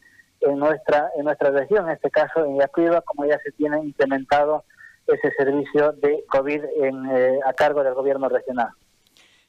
en 0.42 0.58
nuestra 0.58 1.12
en 1.18 1.26
nuestra 1.26 1.52
región, 1.52 1.88
en 1.88 1.94
este 1.96 2.10
caso 2.10 2.46
en 2.46 2.60
Yacuiba, 2.60 3.02
como 3.02 3.26
ya 3.26 3.38
se 3.44 3.52
tiene 3.52 3.80
implementado 3.80 4.64
ese 5.08 5.32
servicio 5.38 5.94
de 5.94 6.24
COVID 6.30 6.64
en, 6.82 7.06
eh, 7.12 7.40
a 7.46 7.54
cargo 7.54 7.84
del 7.84 7.94
gobierno 7.94 8.30
regional. 8.30 8.70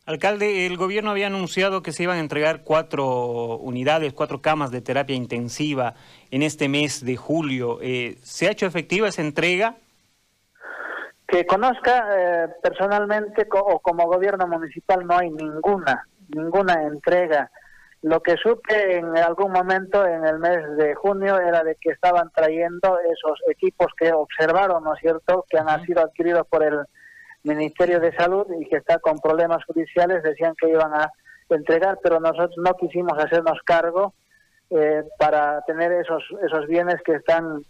Alcalde, 0.05 0.67
el 0.67 0.77
gobierno 0.77 1.13
había 1.13 1.29
anunciado 1.29 1.83
que 1.83 1.93
se 1.93 2.03
iban 2.03 2.17
a 2.17 2.21
entregar 2.21 2.65
cuatro 2.65 3.57
unidades, 3.59 4.13
cuatro 4.13 4.43
camas 4.43 4.73
de 4.73 4.81
terapia 4.81 5.15
intensiva 5.15 5.95
en 6.33 6.43
este 6.43 6.69
mes 6.69 7.05
de 7.05 7.17
julio. 7.17 7.79
Eh, 7.81 8.17
¿Se 8.23 8.49
ha 8.49 8.51
hecho 8.51 8.67
efectiva 8.67 9.07
esa 9.07 9.23
entrega? 9.23 9.77
Que 11.33 11.47
conozca 11.47 12.09
eh, 12.15 12.49
personalmente 12.63 13.49
o 13.51 13.79
como 13.79 14.05
gobierno 14.05 14.47
municipal 14.47 15.07
no 15.07 15.17
hay 15.17 15.31
ninguna, 15.31 16.07
ninguna 16.29 16.83
entrega. 16.83 17.51
Lo 18.03 18.21
que 18.21 18.37
supe 18.37 18.99
en 18.99 19.17
algún 19.17 19.51
momento 19.51 20.07
en 20.07 20.27
el 20.27 20.39
mes 20.39 20.77
de 20.77 20.95
junio 20.95 21.41
era 21.41 21.65
de 21.65 21.77
que 21.77 21.93
estaban 21.93 22.31
trayendo 22.37 22.99
esos 23.01 23.41
equipos 23.49 23.87
que 23.97 24.13
observaron, 24.13 24.85
¿no 24.85 24.93
es 24.93 25.01
cierto?, 25.01 25.47
que 25.49 25.57
han 25.57 25.83
sido 25.87 26.03
adquiridos 26.03 26.47
por 26.49 26.65
el 26.65 26.81
Ministerio 27.45 27.99
de 27.99 28.15
Salud 28.15 28.47
y 28.61 28.69
que 28.69 28.77
está 28.77 28.99
con 28.99 29.19
problemas 29.19 29.65
judiciales, 29.65 30.23
decían 30.23 30.55
que 30.61 30.69
iban 30.69 30.93
a 30.93 31.11
entregar, 31.49 31.99
pero 32.03 32.21
nosotros 32.21 32.59
no 32.59 32.75
quisimos 32.75 33.19
hacernos 33.19 33.59
cargo 33.65 34.13
eh, 34.69 35.03
para 35.19 35.63
tener 35.63 35.93
esos, 35.93 36.23
esos 36.45 36.67
bienes 36.67 36.97
que 37.03 37.15
están 37.15 37.63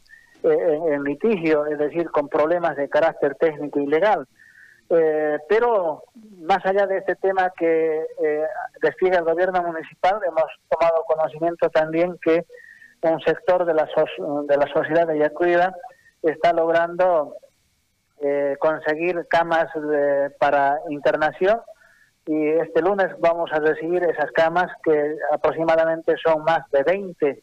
eh, 0.45 0.81
en, 0.89 1.05
litigio, 1.05 1.67
es 1.67 1.79
decir, 1.79 2.11
con 2.11 2.29
problemas 2.29 2.77
de 2.77 2.89
carácter 2.89 3.35
técnico 3.37 3.81
y 3.81 3.87
legal. 3.87 4.27
Eh, 4.95 5.39
pero 5.49 6.05
más 6.41 6.59
allá 6.67 6.87
de 6.87 6.99
este 6.99 7.17
tema 7.17 7.51
que 7.57 8.07
eh, 8.23 8.45
despliega 8.83 9.19
el 9.19 9.25
gobierno 9.25 9.63
municipal, 9.63 10.21
hemos 10.27 10.45
tomado 10.69 11.05
conocimiento 11.07 11.71
también 11.71 12.19
que 12.23 12.45
un 13.03 13.21
sector 13.21 13.65
de 13.65 13.75
la, 13.75 13.85
de 13.87 14.57
la 14.57 14.67
sociedad 14.73 15.07
de 15.07 15.19
Yacuida 15.19 15.75
está 16.23 16.53
logrando 16.53 17.35
eh, 18.21 18.57
conseguir 18.61 19.27
camas 19.29 19.67
para 20.39 20.79
internación 20.91 21.61
y 22.27 22.49
este 22.51 22.83
lunes 22.83 23.09
vamos 23.19 23.51
a 23.53 23.59
recibir 23.59 24.05
esas 24.05 24.31
camas 24.33 24.71
que 24.85 25.17
aproximadamente 25.33 26.15
son 26.25 26.45
más 26.45 26.71
de 26.71 26.83
20 26.85 27.43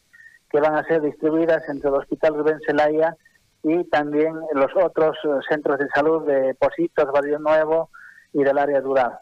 que 0.50 0.60
van 0.60 0.76
a 0.76 0.84
ser 0.84 1.02
distribuidas 1.02 1.68
entre 1.68 1.88
el 1.88 1.96
Hospital 1.96 2.34
Rubén 2.34 2.60
Celaya 2.66 3.16
y 3.62 3.84
también 3.84 4.34
los 4.54 4.70
otros 4.74 5.16
centros 5.48 5.78
de 5.78 5.88
salud 5.88 6.26
de 6.26 6.54
Positos, 6.54 7.12
Barrio 7.12 7.38
Nuevo 7.38 7.90
y 8.32 8.42
del 8.42 8.58
área 8.58 8.80
rural. 8.80 9.18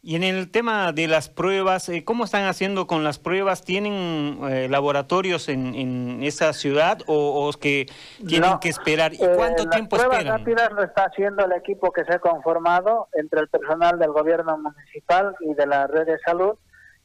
Y 0.00 0.14
en 0.14 0.22
el 0.22 0.50
tema 0.50 0.92
de 0.92 1.08
las 1.08 1.28
pruebas, 1.28 1.88
eh, 1.88 2.04
¿cómo 2.04 2.24
están 2.24 2.44
haciendo 2.44 2.86
con 2.86 3.02
las 3.02 3.18
pruebas? 3.18 3.64
¿Tienen 3.64 4.38
eh, 4.48 4.68
laboratorios 4.70 5.48
en, 5.48 5.74
en, 5.74 6.22
esa 6.22 6.52
ciudad 6.52 7.00
o, 7.08 7.50
que 7.60 7.86
tienen 8.26 8.60
que 8.60 8.68
esperar? 8.68 9.12
¿Y 9.12 9.18
cuánto 9.18 9.64
eh, 9.64 9.68
tiempo 9.70 9.96
las 9.96 10.06
pruebas 10.06 10.24
rápidas 10.24 10.70
lo 10.72 10.84
está 10.84 11.06
haciendo 11.06 11.44
el 11.44 11.52
equipo 11.52 11.90
que 11.90 12.04
se 12.04 12.14
ha 12.14 12.20
conformado 12.20 13.08
entre 13.14 13.40
el 13.40 13.48
personal 13.48 13.98
del 13.98 14.12
gobierno 14.12 14.56
municipal 14.56 15.34
y 15.40 15.54
de 15.54 15.66
la 15.66 15.88
red 15.88 16.06
de 16.06 16.18
salud 16.20 16.54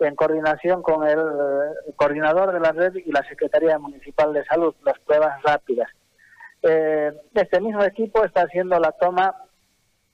en 0.03 0.15
coordinación 0.15 0.81
con 0.81 1.07
el 1.07 1.19
coordinador 1.95 2.51
de 2.51 2.59
la 2.59 2.71
red 2.71 2.95
y 2.95 3.11
la 3.11 3.23
Secretaría 3.23 3.77
Municipal 3.79 4.33
de 4.33 4.45
Salud, 4.45 4.75
las 4.83 4.99
pruebas 4.99 5.41
rápidas. 5.43 5.89
este 6.61 7.59
mismo 7.61 7.83
equipo 7.83 8.23
está 8.23 8.43
haciendo 8.43 8.79
la 8.79 8.91
toma 8.93 9.35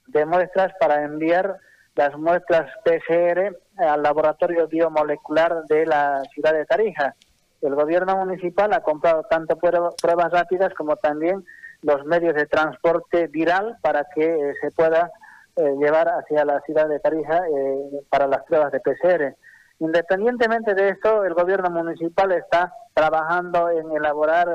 de 0.06 0.26
muestras 0.26 0.72
para 0.80 1.04
enviar 1.04 1.56
las 1.94 2.16
muestras 2.16 2.70
PCR 2.84 3.56
al 3.76 4.02
laboratorio 4.02 4.68
biomolecular 4.68 5.64
de 5.64 5.86
la 5.86 6.22
ciudad 6.32 6.52
de 6.52 6.66
Tarija. 6.66 7.14
El 7.60 7.74
gobierno 7.74 8.16
municipal 8.16 8.72
ha 8.72 8.80
comprado 8.80 9.22
tanto 9.24 9.56
pruebas 9.56 10.32
rápidas 10.32 10.72
como 10.74 10.96
también 10.96 11.44
los 11.82 12.04
medios 12.04 12.34
de 12.34 12.46
transporte 12.46 13.26
viral 13.26 13.76
para 13.82 14.06
que 14.14 14.24
eh, 14.24 14.54
se 14.60 14.70
pueda 14.70 15.10
eh, 15.56 15.74
llevar 15.78 16.08
hacia 16.08 16.44
la 16.44 16.60
ciudad 16.60 16.88
de 16.88 17.00
Tarija 17.00 17.38
eh, 17.46 18.00
para 18.08 18.26
las 18.26 18.44
pruebas 18.44 18.72
de 18.72 18.80
PCR. 18.80 19.36
Independientemente 19.80 20.74
de 20.74 20.90
esto, 20.90 21.24
el 21.24 21.34
gobierno 21.34 21.70
municipal 21.70 22.32
está 22.32 22.72
trabajando 22.94 23.70
en 23.70 23.90
elaborar 23.92 24.48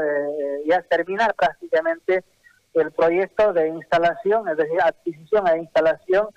y 0.64 0.72
a 0.72 0.82
terminar 0.84 1.34
prácticamente 1.34 2.24
el 2.76 2.92
proyecto 2.92 3.54
de 3.54 3.70
instalación, 3.70 4.48
es 4.50 4.58
decir, 4.58 4.80
adquisición 4.82 5.48
e 5.48 5.60
instalación 5.60 6.28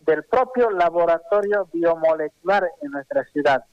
del 0.00 0.22
propio 0.24 0.70
laboratorio 0.70 1.68
biomolecular 1.72 2.70
en 2.82 2.92
nuestra 2.92 3.24
ciudad. 3.24 3.64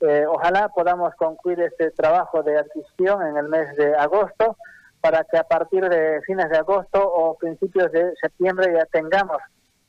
Eh, 0.00 0.24
ojalá 0.26 0.68
podamos 0.68 1.14
concluir 1.14 1.60
este 1.60 1.90
trabajo 1.90 2.42
de 2.42 2.58
adquisición 2.58 3.26
en 3.26 3.36
el 3.36 3.48
mes 3.48 3.76
de 3.76 3.94
agosto 3.94 4.56
para 5.00 5.24
que 5.24 5.36
a 5.36 5.44
partir 5.44 5.88
de 5.88 6.20
fines 6.22 6.48
de 6.48 6.58
agosto 6.58 7.00
o 7.02 7.36
principios 7.36 7.92
de 7.92 8.14
septiembre 8.20 8.72
ya 8.72 8.86
tengamos 8.86 9.38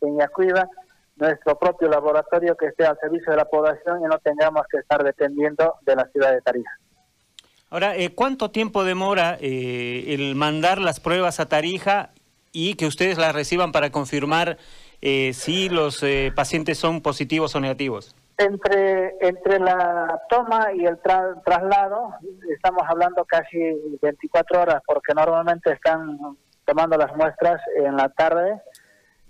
en 0.02 0.18
Yacuiba 0.18 0.68
nuestro 1.16 1.58
propio 1.58 1.88
laboratorio 1.88 2.56
que 2.56 2.68
esté 2.68 2.86
al 2.86 2.98
servicio 3.00 3.32
de 3.32 3.38
la 3.38 3.46
población 3.46 4.02
y 4.02 4.04
no 4.04 4.18
tengamos 4.20 4.66
que 4.70 4.78
estar 4.78 5.04
dependiendo 5.04 5.76
de 5.82 5.96
la 5.96 6.06
ciudad 6.08 6.32
de 6.32 6.42
Tarija. 6.42 6.80
Ahora, 7.70 7.96
eh, 7.96 8.14
¿cuánto 8.14 8.52
tiempo 8.52 8.84
demora 8.84 9.38
eh, 9.40 10.06
el 10.10 10.36
mandar 10.36 10.80
las 10.80 11.00
pruebas 11.00 11.40
a 11.40 11.48
Tarija 11.48 12.12
y 12.52 12.76
que 12.76 12.86
ustedes 12.86 13.18
las 13.18 13.34
reciban 13.34 13.72
para 13.72 13.92
confirmar 13.92 14.58
eh, 15.02 15.34
si 15.34 15.68
los 15.68 16.02
eh, 16.02 16.32
pacientes 16.34 16.78
son 16.78 17.02
positivos 17.02 17.56
o 17.56 17.60
negativos? 17.60 18.16
Entre, 18.38 19.16
entre 19.20 19.60
la 19.60 20.22
toma 20.30 20.68
y 20.74 20.86
el 20.86 20.98
traslado, 21.00 22.14
estamos 22.56 22.84
hablando 22.88 23.26
casi 23.26 23.58
24 24.02 24.62
horas, 24.62 24.82
porque 24.86 25.14
normalmente 25.14 25.74
están 25.74 26.18
tomando 26.66 26.98
las 26.98 27.14
muestras 27.18 27.62
en 27.76 27.98
la 27.98 28.10
tarde, 28.10 28.62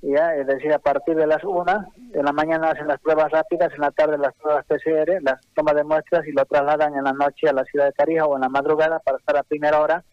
ya, 0.03 0.35
es 0.35 0.45
decir, 0.45 0.73
a 0.73 0.79
partir 0.79 1.15
de 1.15 1.25
las 1.25 1.43
1, 1.43 1.93
en 2.13 2.25
la 2.25 2.33
mañana 2.33 2.71
hacen 2.71 2.87
las 2.87 2.99
pruebas 2.99 3.31
rápidas, 3.31 3.71
en 3.73 3.79
la 3.79 3.91
tarde 3.91 4.17
las 4.17 4.33
pruebas 4.35 4.65
PCR, 4.65 5.21
las 5.21 5.39
tomas 5.55 5.75
de 5.75 5.85
muestras 5.85 6.27
y 6.27 6.33
lo 6.33 6.43
trasladan 6.45 6.93
en 6.95 7.05
la 7.05 7.13
noche 7.13 7.47
a 7.47 7.53
la 7.53 7.63
ciudad 7.63 7.85
de 7.85 7.93
Tarija 7.93 8.25
o 8.25 8.35
en 8.35 8.41
la 8.41 8.49
madrugada 8.49 8.99
para 8.99 9.17
estar 9.17 9.37
a 9.37 9.43
primera 9.43 9.79
hora 9.79 10.03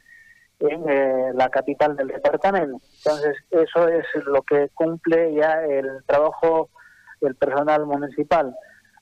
en 0.60 0.88
eh, 0.88 1.32
la 1.34 1.48
capital 1.48 1.96
del 1.96 2.06
departamento. 2.06 2.78
Entonces, 2.98 3.36
eso 3.50 3.88
es 3.88 4.06
lo 4.26 4.42
que 4.42 4.68
cumple 4.74 5.34
ya 5.34 5.64
el 5.64 6.04
trabajo 6.06 6.70
del 7.20 7.34
personal 7.34 7.84
municipal. 7.84 8.54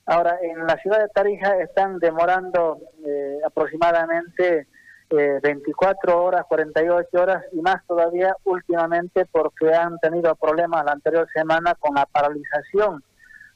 Ahora, 0.06 0.38
en 0.40 0.66
la 0.66 0.76
ciudad 0.78 1.00
de 1.00 1.08
Tarija 1.08 1.58
están 1.58 1.98
demorando 1.98 2.78
eh, 3.04 3.40
aproximadamente 3.44 4.68
24 5.10 6.12
eh, 6.12 6.14
horas, 6.14 6.44
48 6.48 7.08
horas 7.20 7.44
y 7.52 7.60
más 7.60 7.84
todavía 7.86 8.34
últimamente 8.44 9.24
porque 9.26 9.72
han 9.74 9.98
tenido 9.98 10.34
problemas 10.34 10.84
la 10.84 10.92
anterior 10.92 11.26
semana 11.32 11.74
con 11.74 11.94
la 11.94 12.06
paralización 12.06 13.02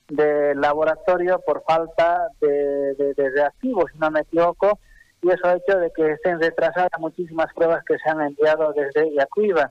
del 0.09 0.61
laboratorio 0.61 1.41
por 1.47 1.63
falta 1.65 2.29
de, 2.41 2.95
de, 2.95 3.15
de 3.15 3.31
reactivos, 3.31 3.91
si 3.93 3.99
no 3.99 4.11
me 4.11 4.21
equivoco, 4.21 4.79
y 5.23 5.31
eso 5.31 5.47
ha 5.47 5.55
hecho 5.55 5.79
de 5.79 5.91
que 5.93 6.13
estén 6.13 6.41
retrasadas 6.41 6.91
muchísimas 6.99 7.53
pruebas 7.55 7.85
que 7.85 7.97
se 7.99 8.11
han 8.11 8.21
enviado 8.21 8.73
desde 8.73 9.15
Yacuiba. 9.15 9.71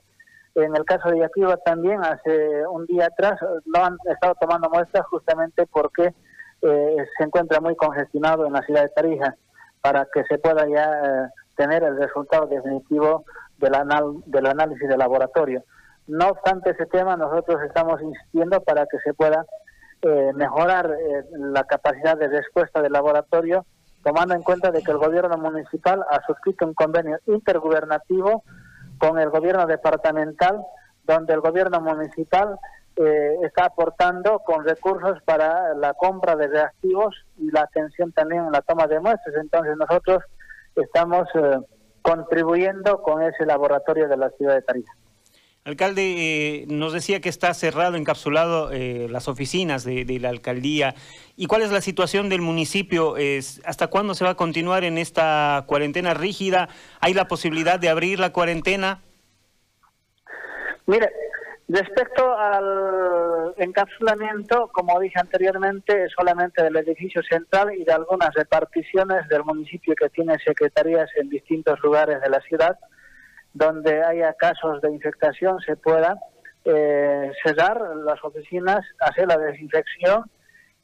En 0.54 0.74
el 0.74 0.84
caso 0.84 1.10
de 1.10 1.20
Yacuiba 1.20 1.56
también, 1.58 2.02
hace 2.04 2.66
un 2.66 2.86
día 2.86 3.06
atrás, 3.06 3.38
no 3.66 3.84
han 3.84 3.96
estado 4.10 4.34
tomando 4.40 4.70
muestras 4.70 5.06
justamente 5.06 5.66
porque 5.66 6.14
eh, 6.62 6.96
se 7.18 7.24
encuentra 7.24 7.60
muy 7.60 7.76
congestionado 7.76 8.46
en 8.46 8.54
la 8.54 8.62
ciudad 8.62 8.82
de 8.82 8.88
Tarija 8.90 9.36
para 9.82 10.06
que 10.12 10.24
se 10.24 10.38
pueda 10.38 10.66
ya 10.68 10.84
eh, 10.84 11.28
tener 11.56 11.82
el 11.82 11.96
resultado 11.96 12.46
definitivo 12.46 13.24
del, 13.58 13.74
anal 13.74 14.22
del 14.26 14.46
análisis 14.46 14.88
de 14.88 14.96
laboratorio. 14.96 15.64
No 16.06 16.28
obstante 16.28 16.70
ese 16.70 16.86
tema, 16.86 17.16
nosotros 17.16 17.62
estamos 17.62 18.00
insistiendo 18.02 18.60
para 18.60 18.86
que 18.86 18.98
se 19.04 19.14
pueda 19.14 19.46
eh, 20.02 20.32
mejorar 20.34 20.90
la 21.32 21.64
capacidad 21.64 22.16
de 22.16 22.28
respuesta 22.28 22.82
del 22.82 22.92
laboratorio 22.92 23.64
tomando 24.02 24.34
en 24.34 24.42
cuenta 24.42 24.70
de 24.70 24.82
que 24.82 24.90
el 24.90 24.98
gobierno 24.98 25.36
municipal 25.38 26.04
ha 26.10 26.20
suscrito 26.26 26.66
un 26.66 26.74
convenio 26.74 27.18
intergubernativo 27.26 28.42
con 28.98 29.18
el 29.18 29.30
gobierno 29.30 29.66
departamental, 29.66 30.60
donde 31.04 31.34
el 31.34 31.40
gobierno 31.40 31.80
municipal 31.80 32.58
eh, 32.96 33.36
está 33.42 33.66
aportando 33.66 34.40
con 34.40 34.64
recursos 34.64 35.22
para 35.24 35.74
la 35.74 35.94
compra 35.94 36.36
de 36.36 36.48
reactivos 36.48 37.14
y 37.38 37.50
la 37.50 37.62
atención 37.62 38.12
también 38.12 38.44
en 38.44 38.52
la 38.52 38.62
toma 38.62 38.86
de 38.86 39.00
muestras. 39.00 39.36
Entonces 39.40 39.76
nosotros 39.76 40.22
estamos 40.76 41.28
eh, 41.34 41.58
contribuyendo 42.02 43.02
con 43.02 43.22
ese 43.22 43.46
laboratorio 43.46 44.08
de 44.08 44.16
la 44.16 44.30
ciudad 44.30 44.54
de 44.54 44.62
Tarija. 44.62 44.92
Alcalde, 45.64 46.62
eh, 46.62 46.66
nos 46.66 46.92
decía 46.92 47.20
que 47.20 47.28
está 47.28 47.54
cerrado, 47.54 47.96
encapsulado 47.96 48.72
eh, 48.72 49.06
las 49.08 49.28
oficinas 49.28 49.84
de, 49.84 50.04
la 50.20 50.28
alcaldía. 50.28 50.96
¿Y 51.36 51.46
cuál 51.46 51.62
es 51.62 51.70
la 51.70 51.80
situación 51.80 52.28
del 52.28 52.40
municipio? 52.40 53.14
¿Hasta 53.64 53.86
cuándo 53.86 54.14
se 54.14 54.24
va 54.24 54.30
a 54.30 54.34
continuar 54.34 54.82
en 54.82 54.98
esta 54.98 55.62
cuarentena 55.68 56.14
rígida? 56.14 56.68
¿Hay 56.98 57.14
la 57.14 57.28
posibilidad 57.28 57.78
de 57.78 57.90
abrir 57.90 58.18
la 58.18 58.32
cuarentena? 58.32 59.02
Mire, 60.86 61.08
respecto 61.68 62.36
al 62.36 63.54
encapsulamiento, 63.56 64.68
como 64.72 64.98
dije 65.00 65.18
anteriormente, 65.18 66.04
es 66.04 66.12
solamente 66.12 66.62
del 66.62 66.76
edificio 66.76 67.22
central 67.22 67.74
y 67.74 67.84
de 67.84 67.92
algunas 67.92 68.34
reparticiones 68.34 69.28
del 69.28 69.44
municipio 69.44 69.94
que 69.94 70.08
tiene 70.10 70.38
secretarías 70.38 71.08
en 71.16 71.28
distintos 71.28 71.78
lugares 71.80 72.20
de 72.20 72.28
la 72.28 72.40
ciudad 72.40 72.78
donde 73.54 74.02
haya 74.02 74.32
casos 74.34 74.80
de 74.80 74.90
infectación 74.92 75.58
se 75.60 75.76
pueda 75.76 76.18
eh, 76.64 77.32
cerrar 77.44 77.80
las 78.04 78.22
oficinas, 78.24 78.84
hacer 79.00 79.26
la 79.26 79.36
desinfección 79.36 80.30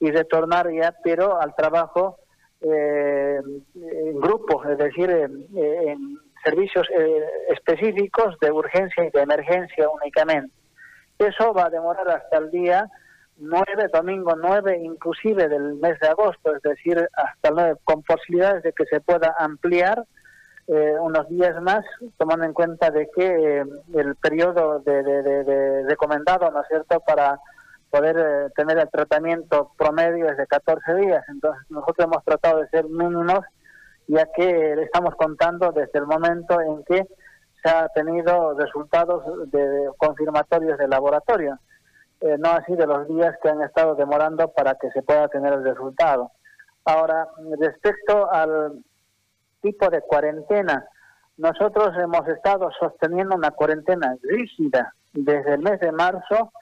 y 0.00 0.10
retornar 0.10 0.70
ya, 0.70 0.94
pero 1.02 1.40
al 1.40 1.54
trabajo 1.54 2.18
eh, 2.60 3.40
en 3.74 4.20
grupos, 4.20 4.66
es 4.68 4.78
decir, 4.78 5.10
en, 5.10 6.18
servicios 6.44 6.86
eh, 6.96 7.24
específicos 7.50 8.38
de 8.40 8.52
urgencia 8.52 9.04
y 9.04 9.10
de 9.10 9.20
emergencia 9.20 9.88
únicamente. 9.88 10.54
Eso 11.18 11.52
va 11.52 11.66
a 11.66 11.70
demorar 11.70 12.08
hasta 12.08 12.38
el 12.38 12.50
día 12.50 12.88
9, 13.38 13.88
domingo 13.92 14.34
9, 14.36 14.78
inclusive 14.82 15.48
del 15.48 15.74
mes 15.74 15.98
de 16.00 16.08
agosto, 16.08 16.54
es 16.54 16.62
decir, 16.62 17.08
hasta 17.12 17.48
el 17.48 17.54
9, 17.54 17.76
con 17.84 18.02
posibilidades 18.02 18.62
de 18.62 18.72
que 18.72 18.84
se 18.86 19.00
pueda 19.00 19.34
ampliar 19.38 20.04
eh, 20.66 20.94
unos 21.00 21.28
días 21.28 21.60
más, 21.62 21.84
tomando 22.18 22.44
en 22.44 22.52
cuenta 22.52 22.90
de 22.90 23.08
que 23.14 23.26
eh, 23.26 23.64
el 23.94 24.16
periodo 24.16 24.80
de, 24.80 25.84
recomendado, 25.88 26.50
¿no 26.50 26.60
es 26.60 26.68
cierto?, 26.68 27.00
para 27.00 27.40
poder 27.90 28.16
eh, 28.18 28.50
tener 28.54 28.78
el 28.78 28.90
tratamiento 28.90 29.72
promedio 29.78 30.28
es 30.28 30.36
de 30.36 30.46
14 30.46 30.94
días. 30.96 31.24
Entonces, 31.28 31.62
nosotros 31.70 32.06
hemos 32.06 32.24
tratado 32.24 32.60
de 32.60 32.68
ser 32.68 32.84
mínimos, 32.84 33.40
ya 34.08 34.26
que 34.36 34.74
estamos 34.82 35.14
contando 35.16 35.72
desde 35.72 35.98
el 35.98 36.06
momento 36.06 36.60
en 36.60 36.84
que 36.84 37.06
ha 37.68 37.88
tenido 37.88 38.54
resultados 38.54 39.50
de 39.50 39.90
confirmatorios 39.98 40.78
de 40.78 40.88
laboratorio. 40.88 41.58
Eh, 42.20 42.36
no 42.38 42.50
así 42.50 42.74
de 42.74 42.86
los 42.86 43.06
días 43.06 43.36
que 43.42 43.48
han 43.48 43.62
estado 43.62 43.94
demorando 43.94 44.48
para 44.48 44.74
que 44.74 44.90
se 44.90 45.02
pueda 45.02 45.28
tener 45.28 45.52
el 45.52 45.62
resultado. 45.62 46.32
Ahora, 46.84 47.28
respecto 47.60 48.30
al 48.30 48.82
tipo 49.60 49.88
de 49.88 50.00
cuarentena, 50.00 50.84
nosotros 51.36 51.90
hemos 51.96 52.26
estado 52.28 52.70
sosteniendo 52.80 53.36
una 53.36 53.52
cuarentena 53.52 54.16
rígida 54.22 54.94
desde 55.12 55.54
el 55.54 55.60
mes 55.60 55.78
de 55.80 55.92
marzo 55.92 56.52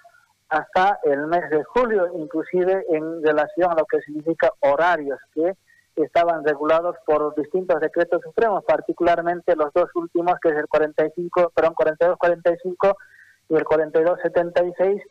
hasta 0.49 0.99
el 1.05 1.27
mes 1.27 1.49
de 1.51 1.65
julio, 1.65 2.09
inclusive 2.15 2.85
en 2.91 3.23
relación 3.23 3.71
a 3.71 3.75
lo 3.75 3.87
que 3.87 4.01
significa 4.03 4.51
horarios 4.61 5.19
que 5.35 5.57
estaban 6.03 6.45
regulados 6.45 6.97
por 7.07 7.35
distintos 7.35 7.81
decretos 7.81 8.21
supremos, 8.23 8.65
particularmente 8.65 9.57
los 9.57 9.73
dos 9.73 9.89
últimos, 9.95 10.35
que 10.41 10.51
es 10.51 10.57
el 10.57 10.69
45, 10.69 11.53
perdón, 11.55 11.75
42-45 11.75 12.95
y 13.49 13.55
el 13.55 13.65
42-76, 13.65 15.03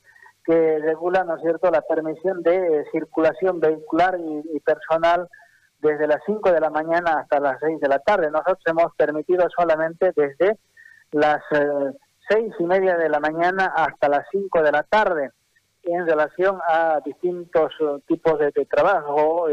que 0.45 0.79
regula, 0.79 1.23
¿no 1.23 1.35
es 1.35 1.41
cierto?, 1.41 1.71
la 1.71 1.81
permisión 1.81 2.43
de 2.43 2.55
eh, 2.55 2.85
circulación 2.91 3.59
vehicular 3.59 4.17
y, 4.19 4.59
personal 4.59 5.27
desde 5.79 6.07
las 6.07 6.21
5 6.25 6.51
de 6.51 6.59
la 6.59 6.69
mañana 6.69 7.19
hasta 7.19 7.39
las 7.39 7.59
6 7.59 7.79
de 7.79 7.87
la 7.87 7.99
tarde. 7.99 8.29
Nosotros 8.29 8.61
hemos 8.65 8.95
permitido 8.95 9.47
solamente 9.55 10.11
desde 10.15 10.57
las 11.11 11.41
eh, 11.51 11.93
seis 12.27 12.53
y 12.59 12.63
media 12.63 12.97
de 12.97 13.09
la 13.09 13.19
mañana 13.19 13.71
hasta 13.75 14.09
las 14.09 14.25
5 14.31 14.61
de 14.61 14.71
la 14.71 14.83
tarde 14.83 15.31
en 15.83 16.07
relación 16.07 16.59
a 16.67 16.99
distintos 17.05 17.71
eh, 17.79 17.99
tipos 18.07 18.39
de, 18.39 18.51
trabajo 18.65 19.47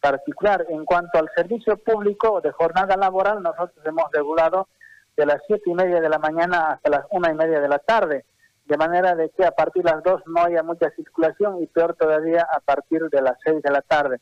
particular. 0.00 0.66
En 0.68 0.84
cuanto 0.84 1.18
al 1.18 1.28
servicio 1.34 1.76
público 1.76 2.40
de 2.40 2.52
jornada 2.52 2.96
laboral, 2.96 3.42
nosotros 3.42 3.84
hemos 3.84 4.10
regulado 4.12 4.68
de 5.16 5.26
las 5.26 5.42
siete 5.46 5.70
y 5.70 5.74
media 5.74 6.00
de 6.00 6.08
la 6.08 6.18
mañana 6.18 6.72
hasta 6.72 6.90
las 6.90 7.06
una 7.10 7.30
y 7.30 7.34
media 7.34 7.60
de 7.60 7.68
la 7.68 7.78
tarde 7.78 8.24
de 8.70 8.76
manera 8.76 9.16
de 9.16 9.30
que 9.30 9.44
a 9.44 9.50
partir 9.50 9.82
de 9.82 9.90
las 9.90 10.02
2 10.04 10.22
no 10.26 10.42
haya 10.42 10.62
mucha 10.62 10.90
circulación 10.90 11.60
y 11.60 11.66
peor 11.66 11.94
todavía 11.94 12.46
a 12.52 12.60
partir 12.60 13.02
de 13.10 13.20
las 13.20 13.36
6 13.44 13.62
de 13.62 13.70
la 13.70 13.82
tarde. 13.82 14.20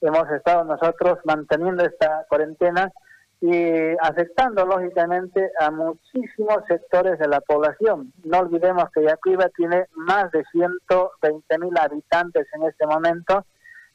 Hemos 0.00 0.30
estado 0.30 0.62
nosotros 0.62 1.18
manteniendo 1.24 1.84
esta 1.84 2.24
cuarentena 2.28 2.92
y 3.40 3.96
afectando 4.00 4.64
lógicamente 4.64 5.50
a 5.58 5.72
muchísimos 5.72 6.58
sectores 6.68 7.18
de 7.18 7.26
la 7.26 7.40
población. 7.40 8.12
No 8.22 8.38
olvidemos 8.38 8.84
que 8.94 9.02
Yacuiba 9.02 9.48
tiene 9.56 9.86
más 9.96 10.30
de 10.30 10.44
120 10.52 11.58
mil 11.58 11.76
habitantes 11.76 12.46
en 12.52 12.68
este 12.68 12.86
momento 12.86 13.46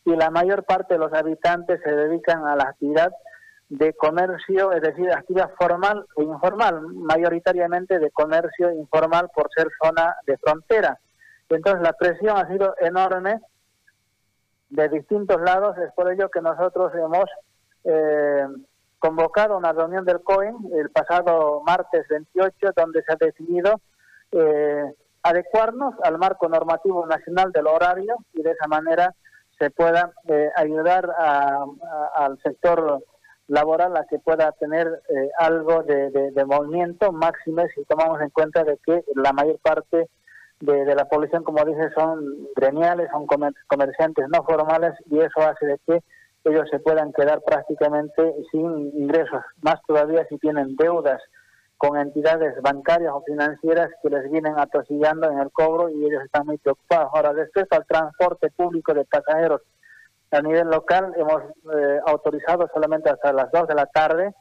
y 0.06 0.16
la 0.16 0.30
mayor 0.30 0.64
parte 0.64 0.96
de 0.96 1.00
los 1.00 1.14
habitantes 1.14 1.80
se 1.84 1.96
dedican 1.96 2.46
a 2.46 2.56
la 2.56 2.64
actividad 2.64 3.12
de 3.70 3.94
comercio, 3.94 4.72
es 4.72 4.82
decir, 4.82 5.12
actividad 5.12 5.52
formal 5.58 6.06
e 6.18 6.24
informal, 6.24 6.82
mayoritariamente 6.82 8.00
de 8.00 8.12
comercio 8.12 8.72
informal 8.72 9.30
por 9.34 9.50
ser 9.56 9.68
zona 9.82 10.16
de 10.28 10.38
frontera. 10.38 11.00
Entonces 11.50 11.82
la 11.82 11.94
presión 11.94 12.38
ha 12.38 12.48
sido 12.48 12.76
enorme 12.80 13.40
de 14.70 14.90
distintos 14.90 15.40
lados, 15.42 15.78
es 15.78 15.92
por 15.94 16.12
ello 16.12 16.30
que 16.30 16.42
nosotros 16.42 16.92
hemos 16.96 17.26
eh, 17.84 18.48
convocado 19.00 19.58
una 19.58 19.72
reunión 19.72 20.06
del 20.06 20.22
COEN 20.22 20.56
el 20.74 20.90
pasado 20.90 21.62
martes 21.66 22.08
28, 22.10 22.72
donde 22.76 23.04
se 23.04 23.14
ha 23.14 23.18
decidido 23.20 23.82
eh, 24.32 24.94
adecuarnos 25.22 25.96
al 26.04 26.18
marco 26.18 26.48
normativo 26.50 27.06
nacional 27.06 27.52
del 27.52 27.68
horario 27.68 28.16
y 28.34 28.42
de 28.42 28.52
esa 28.52 28.68
manera 28.68 29.14
se 29.64 29.72
pueda 29.72 30.12
eh, 30.28 30.50
ayudar 30.58 31.10
al 32.16 32.38
sector 32.44 33.02
laboral 33.48 33.96
a 33.96 34.06
que 34.10 34.20
pueda 34.20 34.52
tener 34.54 34.88
eh, 34.88 35.30
algo 35.40 35.84
de, 35.84 36.34
movimiento 36.46 37.14
máximo 37.14 37.64
si 37.74 37.86
tomamos 37.86 38.20
en 38.22 38.30
cuenta 38.30 38.64
de 38.64 38.78
que 38.86 39.04
la 39.16 39.32
mayor 39.32 39.58
parte 39.60 40.10
de, 40.60 40.96
la 40.96 41.06
población, 41.06 41.44
como 41.44 41.64
dije, 41.64 41.90
son 41.96 42.26
gremiales, 42.56 43.10
son 43.12 43.26
comerciantes 43.68 44.26
no 44.30 44.44
formales 44.44 44.94
y 45.10 45.20
eso 45.20 45.40
hace 45.40 45.66
de 45.66 45.80
que 45.86 46.00
ellos 46.46 46.68
se 46.70 46.80
puedan 46.80 47.14
quedar 47.14 47.42
prácticamente 47.42 48.34
sin 48.52 48.92
ingresos, 48.98 49.42
más 49.62 49.76
todavía 49.88 50.26
si 50.28 50.38
tienen 50.40 50.76
deudas 50.76 51.22
con 51.84 51.98
entidades 51.98 52.56
bancarias 52.62 53.12
o 53.14 53.24
financieras 53.24 53.90
que 54.02 54.10
les 54.10 54.32
vienen 54.32 54.58
atosigando 54.58 55.30
en 55.30 55.38
el 55.40 55.52
cobro 55.52 55.90
y 55.90 56.06
ellos 56.06 56.24
están 56.24 56.46
muy 56.46 56.58
preocupados. 56.58 57.12
Ahora, 57.14 57.34
respecto 57.34 57.76
al 57.76 57.86
transporte 57.86 58.50
público 58.52 58.94
de 58.94 59.04
pasajeros, 59.04 59.60
a 60.32 60.42
nivel 60.42 60.70
local 60.70 61.12
hemos 61.18 61.44
eh, 61.44 62.00
autorizado 62.08 62.70
solamente 62.74 63.10
hasta 63.10 63.34
las 63.34 63.52
2 63.52 63.68
de 63.68 63.76
la 63.76 63.86
tarde, 63.88 64.34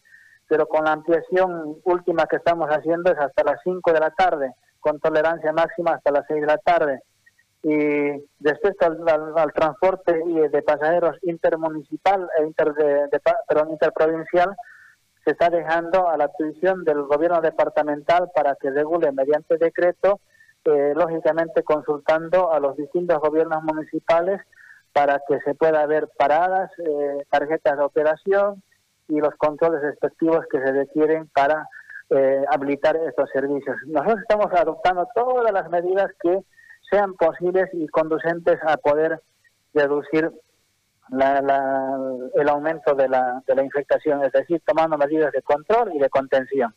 pero 0.46 0.68
con 0.68 0.84
la 0.84 0.92
ampliación 0.92 1.78
última 1.82 2.26
que 2.26 2.36
estamos 2.36 2.68
haciendo 2.70 3.10
es 3.10 3.18
hasta 3.18 3.42
las 3.42 3.60
5 3.64 3.92
de 3.92 3.98
la 3.98 4.10
tarde, 4.10 4.54
con 4.78 5.00
tolerancia 5.00 5.52
máxima 5.52 5.94
hasta 5.94 6.12
las 6.12 6.24
6 6.28 6.42
de 6.42 6.46
la 6.46 6.58
tarde. 6.58 7.02
Y 7.64 8.24
respecto 8.38 8.86
al, 8.86 9.52
transporte 9.52 10.12
de 10.14 10.62
pasajeros 10.62 11.16
intermunicipal 11.22 12.28
e 12.38 12.44
inter 12.44 12.72
de, 12.74 13.08
interprovincial, 13.68 14.54
se 15.24 15.32
está 15.32 15.50
dejando 15.50 16.08
a 16.08 16.16
la 16.16 16.24
atención 16.24 16.84
del 16.84 17.02
gobierno 17.02 17.40
departamental 17.40 18.30
para 18.34 18.56
que 18.56 18.70
regule 18.70 19.12
mediante 19.12 19.56
decreto, 19.56 20.20
eh, 20.64 20.92
lógicamente 20.94 21.62
consultando 21.62 22.52
a 22.52 22.60
los 22.60 22.76
distintos 22.76 23.18
gobiernos 23.20 23.62
municipales 23.62 24.40
para 24.92 25.20
que 25.26 25.40
se 25.40 25.54
pueda 25.54 25.86
ver 25.86 26.08
paradas, 26.18 26.70
eh, 26.78 27.24
tarjetas 27.30 27.78
de 27.78 27.84
operación 27.84 28.62
y 29.08 29.20
los 29.20 29.34
controles 29.36 29.82
respectivos 29.82 30.44
que 30.50 30.58
se 30.58 30.72
requieren 30.72 31.28
para 31.34 31.68
eh, 32.10 32.44
habilitar 32.50 32.96
estos 32.96 33.30
servicios. 33.30 33.76
Nosotros 33.86 34.20
estamos 34.20 34.52
adoptando 34.52 35.08
todas 35.14 35.52
las 35.52 35.70
medidas 35.70 36.10
que 36.20 36.40
sean 36.90 37.14
posibles 37.14 37.70
y 37.72 37.88
conducentes 37.88 38.58
a 38.62 38.76
poder 38.76 39.20
reducir 39.72 40.30
el 41.12 42.48
aumento 42.48 42.94
de 42.94 43.08
la, 43.08 43.42
de 43.46 43.54
la 43.54 43.62
infectación, 43.62 44.24
es 44.24 44.32
decir, 44.32 44.62
tomando 44.64 44.96
medidas 44.96 45.32
de 45.32 45.42
control 45.42 45.92
y 45.94 45.98
de 45.98 46.08
contención. 46.08 46.74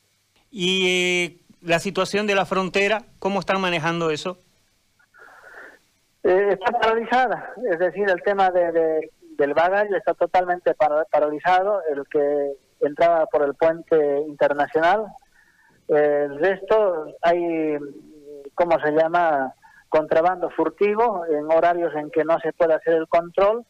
¿Y 0.51 0.87
eh, 0.87 1.37
la 1.61 1.79
situación 1.79 2.27
de 2.27 2.35
la 2.35 2.45
frontera, 2.45 3.03
cómo 3.19 3.39
están 3.39 3.61
manejando 3.61 4.09
eso? 4.09 4.37
Eh, 6.23 6.49
está 6.59 6.77
paralizada, 6.79 7.53
es 7.71 7.79
decir, 7.79 8.09
el 8.09 8.21
tema 8.23 8.49
de, 8.51 9.11
del 9.37 9.53
bagaje 9.53 9.95
está 9.95 10.13
totalmente 10.13 10.73
paralizado, 11.09 11.81
el 11.93 12.03
que 12.09 12.53
entraba 12.81 13.25
por 13.27 13.43
el 13.43 13.53
puente 13.55 14.21
internacional. 14.27 15.05
el 15.87 16.39
resto 16.39 17.05
hay, 17.21 17.77
¿cómo 18.53 18.79
se 18.79 18.91
llama? 18.91 19.53
Contrabando 19.87 20.49
furtivo 20.49 21.25
en 21.27 21.45
horarios 21.51 21.93
en 21.95 22.09
que 22.09 22.25
no 22.25 22.39
se 22.39 22.51
puede 22.53 22.73
hacer 22.73 22.95
el 22.95 23.07
control, 23.07 23.65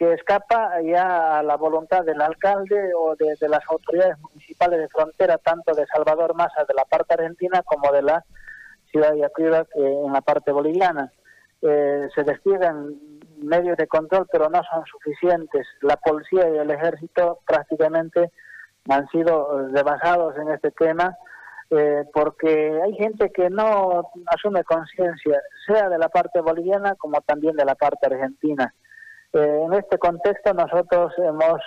que 0.00 0.14
escapa 0.14 0.80
ya 0.80 1.40
a 1.40 1.42
la 1.42 1.58
voluntad 1.58 2.02
del 2.06 2.22
alcalde 2.22 2.90
o 2.96 3.14
de, 3.16 3.36
las 3.50 3.60
autoridades 3.68 4.18
municipales 4.18 4.80
de 4.80 4.88
frontera, 4.88 5.36
tanto 5.36 5.74
de 5.74 5.84
Salvador 5.88 6.34
Massa 6.34 6.64
de 6.66 6.72
la 6.72 6.86
parte 6.86 7.12
argentina 7.12 7.62
como 7.62 7.92
de 7.92 8.00
la 8.00 8.24
ciudad 8.90 9.12
de 9.12 9.26
Acuiba 9.26 9.66
en 9.74 10.10
la 10.10 10.22
parte 10.22 10.52
boliviana 10.52 11.12
eh, 11.60 12.08
se 12.14 12.22
despliegan 12.22 12.96
medios 13.42 13.76
de 13.76 13.86
control, 13.86 14.26
pero 14.32 14.48
no 14.48 14.62
son 14.72 14.86
suficientes. 14.86 15.66
La 15.82 15.96
policía 15.96 16.48
y 16.48 16.56
el 16.56 16.70
ejército 16.70 17.40
prácticamente 17.46 18.32
han 18.88 19.06
sido 19.08 19.68
rebasados 19.68 20.34
en 20.38 20.48
este 20.48 20.70
tema 20.70 21.14
eh, 21.68 22.04
porque 22.14 22.80
hay 22.82 22.94
gente 22.94 23.30
que 23.32 23.50
no 23.50 24.10
asume 24.34 24.64
conciencia, 24.64 25.42
sea 25.66 25.90
de 25.90 25.98
la 25.98 26.08
parte 26.08 26.40
boliviana 26.40 26.94
como 26.94 27.20
también 27.20 27.54
de 27.54 27.66
la 27.66 27.74
parte 27.74 28.06
argentina. 28.06 28.74
Eh, 29.32 29.62
en 29.64 29.72
este 29.74 29.98
contexto 29.98 30.52
nosotros 30.54 31.12
hemos 31.18 31.60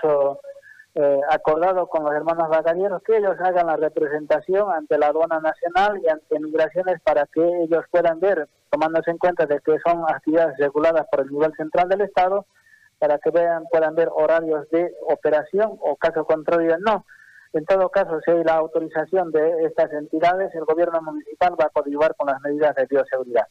eh, 0.96 1.22
acordado 1.30 1.88
con 1.88 2.04
los 2.04 2.14
hermanos 2.14 2.50
bagalleros 2.50 3.02
que 3.04 3.18
ellos 3.18 3.36
hagan 3.40 3.68
la 3.68 3.78
representación 3.78 4.70
ante 4.72 4.98
la 4.98 5.08
aduana 5.08 5.40
nacional 5.40 6.02
y 6.04 6.10
ante 6.10 6.40
migraciones 6.40 7.00
para 7.02 7.26
que 7.26 7.42
ellos 7.64 7.86
puedan 7.90 8.20
ver, 8.20 8.48
tomándose 8.70 9.12
en 9.12 9.18
cuenta 9.18 9.46
de 9.46 9.60
que 9.62 9.78
son 9.86 10.04
actividades 10.08 10.58
reguladas 10.58 11.08
por 11.10 11.22
el 11.22 11.32
nivel 11.32 11.54
central 11.56 11.88
del 11.90 12.02
Estado, 12.02 12.46
para 13.00 13.18
que 13.18 13.32
vean, 13.32 13.64
puedan 13.72 13.96
ver 13.96 14.10
horarios 14.12 14.70
de 14.70 14.94
operación 15.10 15.78
o 15.82 15.96
caso 15.96 16.26
contrario 16.26 16.78
no. 16.80 17.06
En 17.54 17.66
todo 17.66 17.90
caso, 17.90 18.20
si 18.26 18.32
hay 18.32 18.44
la 18.44 18.56
autorización 18.56 19.32
de 19.32 19.66
estas 19.66 19.92
entidades, 19.94 20.54
el 20.56 20.66
gobierno 20.66 21.02
municipal 21.02 21.54
va 21.60 21.66
a 21.66 21.70
coadyuvar 21.70 22.16
con 22.16 22.28
las 22.28 22.42
medidas 22.42 22.76
de 22.76 22.88
bioseguridad. 22.88 23.48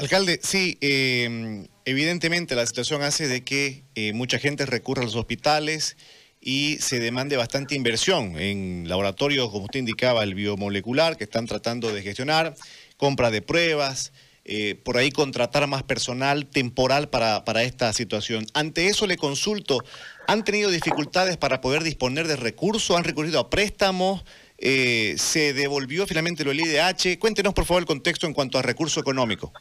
Alcalde, 0.00 0.40
sí, 0.42 0.78
em, 0.80 1.66
evidentemente 1.84 2.54
la 2.54 2.66
situación 2.66 3.02
hace 3.02 3.28
de 3.28 3.44
que 3.44 3.84
eh, 3.94 4.14
mucha 4.14 4.38
gente 4.38 4.64
recurra 4.64 5.02
a 5.02 5.04
los 5.04 5.14
hospitales 5.14 5.98
y 6.40 6.78
se 6.80 7.00
demande 7.00 7.36
bastante 7.36 7.74
inversión 7.74 8.38
en 8.38 8.88
laboratorios, 8.88 9.50
como 9.50 9.64
usted 9.64 9.80
indicaba, 9.80 10.22
el 10.22 10.34
biomolecular, 10.34 11.18
que 11.18 11.24
están 11.24 11.46
tratando 11.46 11.92
de 11.92 12.00
gestionar, 12.00 12.54
compra 12.96 13.30
de 13.30 13.42
pruebas, 13.42 14.12
eh, 14.46 14.74
por 14.82 14.96
ahí 14.96 15.10
contratar 15.10 15.66
más 15.66 15.82
personal 15.82 16.46
temporal 16.46 17.10
para, 17.10 17.44
para 17.44 17.62
esta 17.62 17.92
situación. 17.92 18.46
Ante 18.54 18.86
eso 18.86 19.06
le 19.06 19.18
consulto, 19.18 19.84
¿han 20.26 20.44
tenido 20.44 20.70
dificultades 20.70 21.36
para 21.36 21.60
poder 21.60 21.82
disponer 21.82 22.26
de 22.26 22.36
recursos? 22.36 22.96
¿Han 22.96 23.04
recurrido 23.04 23.38
a 23.38 23.50
préstamos? 23.50 24.24
Eh, 24.56 25.14
¿Se 25.18 25.52
devolvió 25.52 26.06
finalmente 26.06 26.42
lo 26.42 26.50
del 26.50 26.60
IDH? 26.60 27.18
Cuéntenos, 27.18 27.52
por 27.52 27.66
favor, 27.66 27.82
el 27.82 27.86
contexto 27.86 28.26
en 28.26 28.32
cuanto 28.32 28.58
a 28.58 28.62
recurso 28.62 28.98
económico. 28.98 29.52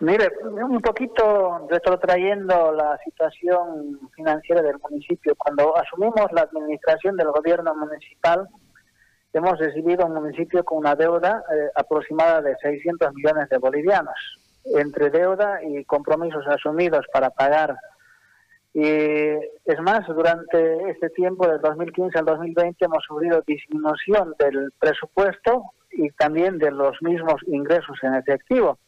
Mire, 0.00 0.32
un 0.42 0.80
poquito 0.80 1.66
retrotrayendo 1.68 2.72
la 2.72 2.98
situación 3.04 4.00
financiera 4.14 4.62
del 4.62 4.78
municipio. 4.78 5.34
Cuando 5.36 5.76
asumimos 5.76 6.32
la 6.32 6.40
administración 6.40 7.18
del 7.18 7.30
gobierno 7.30 7.74
municipal, 7.74 8.48
hemos 9.34 9.58
recibido 9.58 10.06
un 10.06 10.14
municipio 10.14 10.64
con 10.64 10.78
una 10.78 10.94
deuda 10.94 11.44
eh, 11.52 11.68
aproximada 11.74 12.40
de 12.40 12.56
600 12.62 13.12
millones 13.12 13.50
de 13.50 13.58
bolivianos, 13.58 14.16
entre 14.74 15.10
deuda 15.10 15.62
y 15.62 15.84
compromisos 15.84 16.46
asumidos 16.46 17.04
para 17.12 17.28
pagar. 17.28 17.76
Y 18.72 18.86
es 18.86 19.80
más, 19.82 20.06
durante 20.06 20.90
este 20.90 21.10
tiempo, 21.10 21.46
del 21.46 21.60
2015 21.60 22.18
al 22.20 22.24
2020, 22.24 22.86
hemos 22.86 23.04
sufrido 23.04 23.42
disminución 23.46 24.34
del 24.38 24.72
presupuesto 24.78 25.64
y 25.92 26.08
también 26.12 26.56
de 26.56 26.70
los 26.70 26.96
mismos 27.02 27.42
ingresos 27.46 27.98
en 28.02 28.14
efectivo 28.14 28.78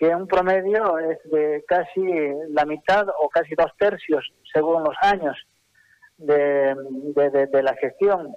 que 0.00 0.08
un 0.16 0.26
promedio 0.26 0.98
es 0.98 1.18
de 1.30 1.62
casi 1.68 2.02
la 2.48 2.64
mitad 2.64 3.06
o 3.20 3.28
casi 3.28 3.54
dos 3.54 3.70
tercios 3.78 4.26
según 4.50 4.82
los 4.82 4.96
años 5.02 5.36
de, 6.16 6.74
la 7.62 7.74
gestión. 7.74 8.34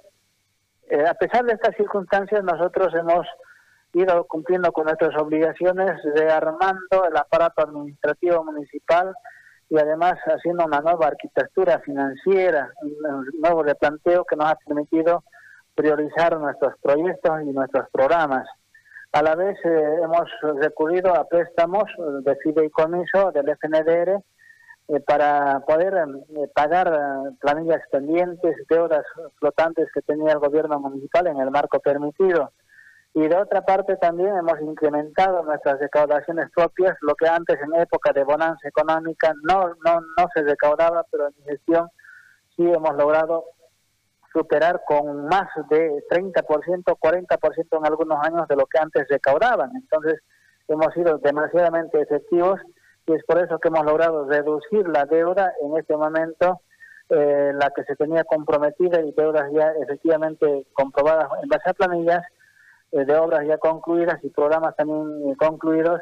Eh, 0.90 1.06
a 1.06 1.14
pesar 1.14 1.46
de 1.46 1.54
estas 1.54 1.74
circunstancias, 1.76 2.44
nosotros 2.44 2.94
hemos 2.94 3.26
ido 3.94 4.26
cumpliendo 4.26 4.72
con 4.72 4.84
nuestras 4.84 5.16
obligaciones, 5.16 5.92
rearmando 6.14 7.06
el 7.08 7.16
aparato 7.16 7.62
administrativo 7.62 8.44
municipal 8.44 9.14
y 9.70 9.78
además 9.78 10.16
haciendo 10.26 10.66
una 10.66 10.80
nueva 10.80 11.06
arquitectura 11.06 11.80
financiera, 11.80 12.70
un 12.82 13.24
nuevo 13.40 13.62
replanteo 13.62 14.26
que 14.26 14.36
nos 14.36 14.50
ha 14.50 14.56
permitido 14.56 15.24
priorizar 15.74 16.38
nuestros 16.38 16.74
proyectos 16.82 17.40
y 17.42 17.52
nuestros 17.52 17.88
programas. 17.90 18.46
A 19.14 19.22
la 19.22 19.36
vez 19.36 19.56
eh, 19.64 20.00
hemos 20.02 20.28
recurrido 20.60 21.14
a 21.14 21.28
préstamos 21.28 21.84
de 22.24 22.34
fideicomiso 22.42 23.30
del 23.30 23.48
FNDR 23.48 24.20
eh, 24.88 25.00
para 25.06 25.60
poder 25.60 25.94
eh, 25.94 26.48
pagar 26.52 26.90
planillas 27.38 27.80
pendientes, 27.92 28.56
deudas 28.68 29.04
flotantes 29.38 29.86
que 29.94 30.02
tenía 30.02 30.32
el 30.32 30.40
gobierno 30.40 30.80
municipal 30.80 31.28
en 31.28 31.38
el 31.38 31.52
marco 31.52 31.78
permitido. 31.78 32.50
Y 33.14 33.28
de 33.28 33.36
otra 33.36 33.62
parte 33.62 33.96
también 33.98 34.34
hemos 34.36 34.60
incrementado 34.60 35.44
nuestras 35.44 35.78
recaudaciones 35.78 36.50
propias, 36.50 36.96
lo 37.00 37.14
que 37.14 37.28
antes 37.28 37.56
en 37.62 37.80
época 37.80 38.12
de 38.12 38.24
bonanza 38.24 38.66
económica 38.66 39.32
no, 39.44 39.76
no, 39.84 40.00
no 40.00 40.28
se 40.34 40.42
recaudaba, 40.42 41.04
pero 41.08 41.28
en 41.28 41.44
gestión 41.44 41.88
sí 42.56 42.64
hemos 42.68 42.96
logrado 42.96 43.44
superar 44.34 44.82
con 44.86 45.26
más 45.26 45.48
de 45.70 46.04
30%, 46.10 46.42
40% 46.98 47.78
en 47.78 47.86
algunos 47.86 48.18
años 48.26 48.48
de 48.48 48.56
lo 48.56 48.66
que 48.66 48.78
antes 48.78 49.06
recaudaban. 49.08 49.70
Entonces, 49.76 50.20
hemos 50.68 50.92
sido 50.92 51.18
demasiadamente 51.18 52.00
efectivos 52.00 52.60
y 53.06 53.12
es 53.12 53.24
por 53.24 53.38
eso 53.38 53.58
que 53.58 53.68
hemos 53.68 53.84
logrado 53.84 54.26
reducir 54.26 54.88
la 54.88 55.04
deuda 55.04 55.52
en 55.62 55.76
este 55.76 55.96
momento, 55.96 56.62
eh, 57.10 57.52
la 57.54 57.70
que 57.70 57.84
se 57.84 57.96
tenía 57.96 58.24
comprometida 58.24 59.00
y 59.02 59.12
deudas 59.12 59.50
ya 59.52 59.72
efectivamente 59.82 60.66
comprobadas 60.72 61.28
en 61.42 61.48
base 61.48 61.70
a 61.70 61.74
planillas 61.74 62.24
eh, 62.92 63.04
de 63.04 63.16
obras 63.16 63.46
ya 63.46 63.58
concluidas 63.58 64.18
y 64.24 64.30
programas 64.30 64.74
también 64.76 65.30
eh, 65.30 65.36
concluidos. 65.36 66.00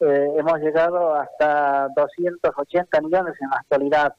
hemos 0.00 0.58
llegado 0.60 1.14
hasta 1.14 1.88
280 1.94 3.00
millones 3.02 3.34
en 3.38 3.50
la 3.50 3.56
actualidad 3.56 4.14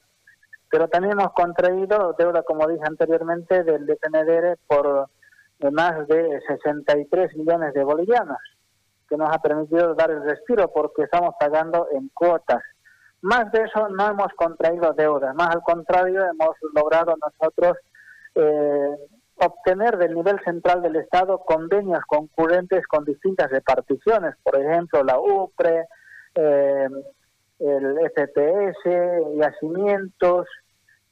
pero 0.72 0.88
también 0.88 1.20
hemos 1.20 1.34
contraído 1.34 2.14
deuda, 2.18 2.42
como 2.44 2.66
dije 2.66 2.82
anteriormente, 2.86 3.62
del 3.62 3.84
DPNDR 3.84 4.56
por 4.66 5.06
más 5.70 6.08
de 6.08 6.40
63 6.48 7.36
millones 7.36 7.74
de 7.74 7.84
bolivianos, 7.84 8.38
que 9.06 9.18
nos 9.18 9.28
ha 9.30 9.38
permitido 9.42 9.94
dar 9.94 10.10
el 10.10 10.24
respiro 10.24 10.72
porque 10.72 11.02
estamos 11.02 11.34
pagando 11.38 11.88
en 11.92 12.08
cuotas. 12.14 12.62
Más 13.20 13.52
de 13.52 13.64
eso 13.64 13.90
no 13.90 14.08
hemos 14.08 14.32
contraído 14.34 14.94
deuda, 14.94 15.34
más 15.34 15.50
al 15.50 15.60
contrario 15.60 16.24
hemos 16.24 16.56
logrado 16.74 17.16
nosotros 17.20 17.76
eh, 18.34 18.96
obtener 19.36 19.98
del 19.98 20.14
nivel 20.14 20.40
central 20.42 20.80
del 20.80 20.96
Estado 20.96 21.42
convenios 21.44 22.02
concurrentes 22.06 22.86
con 22.86 23.04
distintas 23.04 23.50
reparticiones, 23.50 24.36
por 24.42 24.58
ejemplo 24.58 25.04
la 25.04 25.20
UPRE, 25.20 25.84
eh, 26.34 26.88
el 27.62 27.98
FPS, 28.10 29.36
yacimientos, 29.36 30.46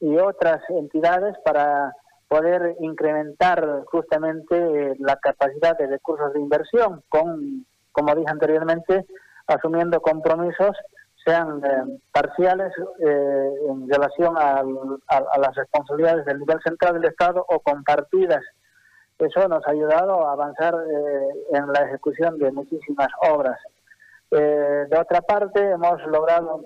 y 0.00 0.16
otras 0.16 0.62
entidades 0.70 1.36
para 1.44 1.92
poder 2.28 2.76
incrementar 2.80 3.84
justamente 3.86 4.96
la 4.98 5.16
capacidad 5.16 5.76
de 5.76 5.86
recursos 5.86 6.32
de 6.32 6.40
inversión 6.40 7.02
con, 7.08 7.66
como 7.92 8.14
dije 8.14 8.30
anteriormente, 8.30 9.06
asumiendo 9.46 10.00
compromisos 10.00 10.76
sean 11.24 11.62
eh, 11.64 11.98
parciales 12.12 12.72
eh, 13.06 13.50
en 13.68 13.88
relación 13.90 14.36
a, 14.38 14.62
las 15.38 15.54
responsabilidades 15.54 16.24
del 16.24 16.38
nivel 16.38 16.58
central 16.62 16.94
del 16.94 17.10
Estado 17.10 17.44
o 17.46 17.60
compartidas. 17.60 18.42
Eso 19.18 19.46
nos 19.48 19.66
ha 19.66 19.72
ayudado 19.72 20.26
a 20.26 20.32
avanzar 20.32 20.74
eh, 20.74 21.28
en 21.52 21.66
la 21.72 21.80
ejecución 21.80 22.38
de 22.38 22.50
muchísimas 22.52 23.08
obras. 23.30 23.58
De 24.30 24.98
otra 24.98 25.20
parte, 25.22 25.60
hemos 25.70 26.04
logrado 26.06 26.62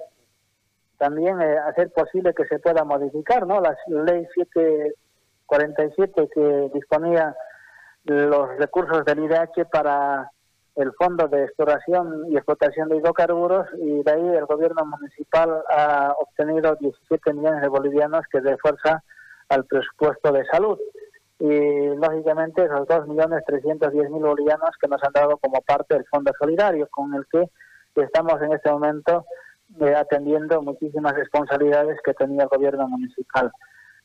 también 0.99 1.41
eh, 1.41 1.59
hacer 1.59 1.91
posible 1.93 2.35
que 2.35 2.47
se 2.47 2.59
pueda 2.59 2.85
modificar, 2.85 3.47
¿no? 3.47 3.61
La 3.61 3.77
ley 3.89 4.27
747 4.35 6.29
que 6.35 6.71
disponía 6.73 7.37
los 8.05 8.57
recursos 8.59 9.05
del 9.05 9.25
IDH 9.25 9.67
para 9.71 10.31
el 10.77 10.93
Fondo 10.95 11.29
de 11.29 11.45
Exploración 11.45 12.25
y 12.31 12.37
Explotación 12.37 12.89
de 12.89 12.97
Hidrocarburos 12.97 13.67
y 13.79 14.03
de 14.03 14.13
ahí 14.13 14.29
el 14.29 14.47
gobierno 14.47 14.85
municipal 14.85 15.63
ha 15.71 16.15
obtenido 16.19 16.77
17 16.77 17.33
millones 17.33 17.63
de 17.63 17.69
bolivianos 17.69 18.23
que 18.31 18.41
refuerza 18.41 19.03
al 19.49 19.65
presupuesto 19.65 20.33
de 20.33 20.45
salud. 20.47 20.79
Y 21.39 21.97
lógicamente 21.97 22.65
esos 22.65 22.87
2.310.000 22.87 24.21
bolivianos 24.21 24.71
que 24.81 24.89
nos 24.89 25.03
han 25.03 25.13
dado 25.13 25.37
como 25.39 25.61
parte 25.63 25.95
del 25.95 26.07
Fondo 26.07 26.33
Solidario, 26.39 26.89
con 26.91 27.15
el 27.15 27.27
que 27.27 27.51
estamos 27.97 28.41
en 28.43 28.53
este 28.53 28.71
momento 28.71 29.27
eh, 29.81 29.95
atendiendo 29.95 30.63
muchísimas 30.63 31.15
responsabilidades 31.15 31.99
que 32.05 32.15
tenía 32.15 32.45
el 32.45 32.49
gobierno 32.49 32.87
municipal. 32.89 33.51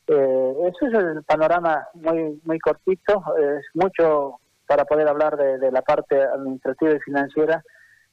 Eh, 0.06 0.54
eso 0.66 0.86
es 0.86 0.94
el 0.94 1.22
panorama 1.22 1.86
muy 1.94 2.40
muy 2.44 2.58
cortito, 2.58 3.22
es 3.36 3.64
mucho 3.74 4.40
para 4.66 4.84
poder 4.84 5.08
hablar 5.08 5.36
de, 5.36 5.70
la 5.70 5.82
parte 5.82 6.20
administrativa 6.20 6.92
y 6.92 7.00
financiera 7.00 7.62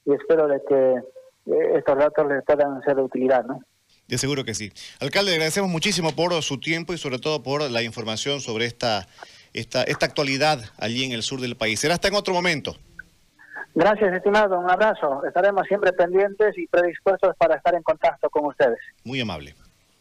y 0.06 0.13
espero 0.13 0.47
de 0.47 0.62
que 0.63 0.93
eh, 1.45 1.71
estos 1.77 1.97
datos 1.97 2.27
les 2.27 2.43
puedan 2.43 2.82
ser 2.84 2.95
de 2.95 3.03
utilidad, 3.03 3.45
¿no? 3.45 3.62
De 4.07 4.17
seguro 4.17 4.45
que 4.45 4.53
sí. 4.53 4.71
Alcalde, 4.99 5.33
agradecemos 5.33 5.69
muchísimo 5.69 6.15
por 6.15 6.41
su 6.41 6.59
tiempo 6.59 6.93
y 6.93 6.97
sobre 6.97 7.19
todo 7.19 7.43
por 7.43 7.69
la 7.69 7.83
información 7.83 8.39
sobre 8.39 8.65
esta, 8.65 9.07
esta, 9.53 9.83
esta 9.83 10.05
actualidad 10.05 10.61
allí 10.77 11.03
en 11.03 11.11
el 11.11 11.23
sur 11.23 11.41
del 11.41 11.57
país. 11.57 11.79
Será 11.79 11.95
hasta 11.95 12.07
en 12.07 12.15
otro 12.15 12.33
momento. 12.33 12.77
Gracias, 13.75 14.11
estimado. 14.13 14.59
Un 14.59 14.71
abrazo. 14.71 15.23
Estaremos 15.25 15.67
siempre 15.67 15.93
pendientes 15.93 16.57
y 16.57 16.65
predispuestos 16.67 17.35
para 17.37 17.55
estar 17.55 17.75
en 17.75 17.83
contacto 17.83 18.29
con 18.29 18.45
ustedes. 18.45 18.79
Muy 19.03 19.21
amable. 19.21 19.53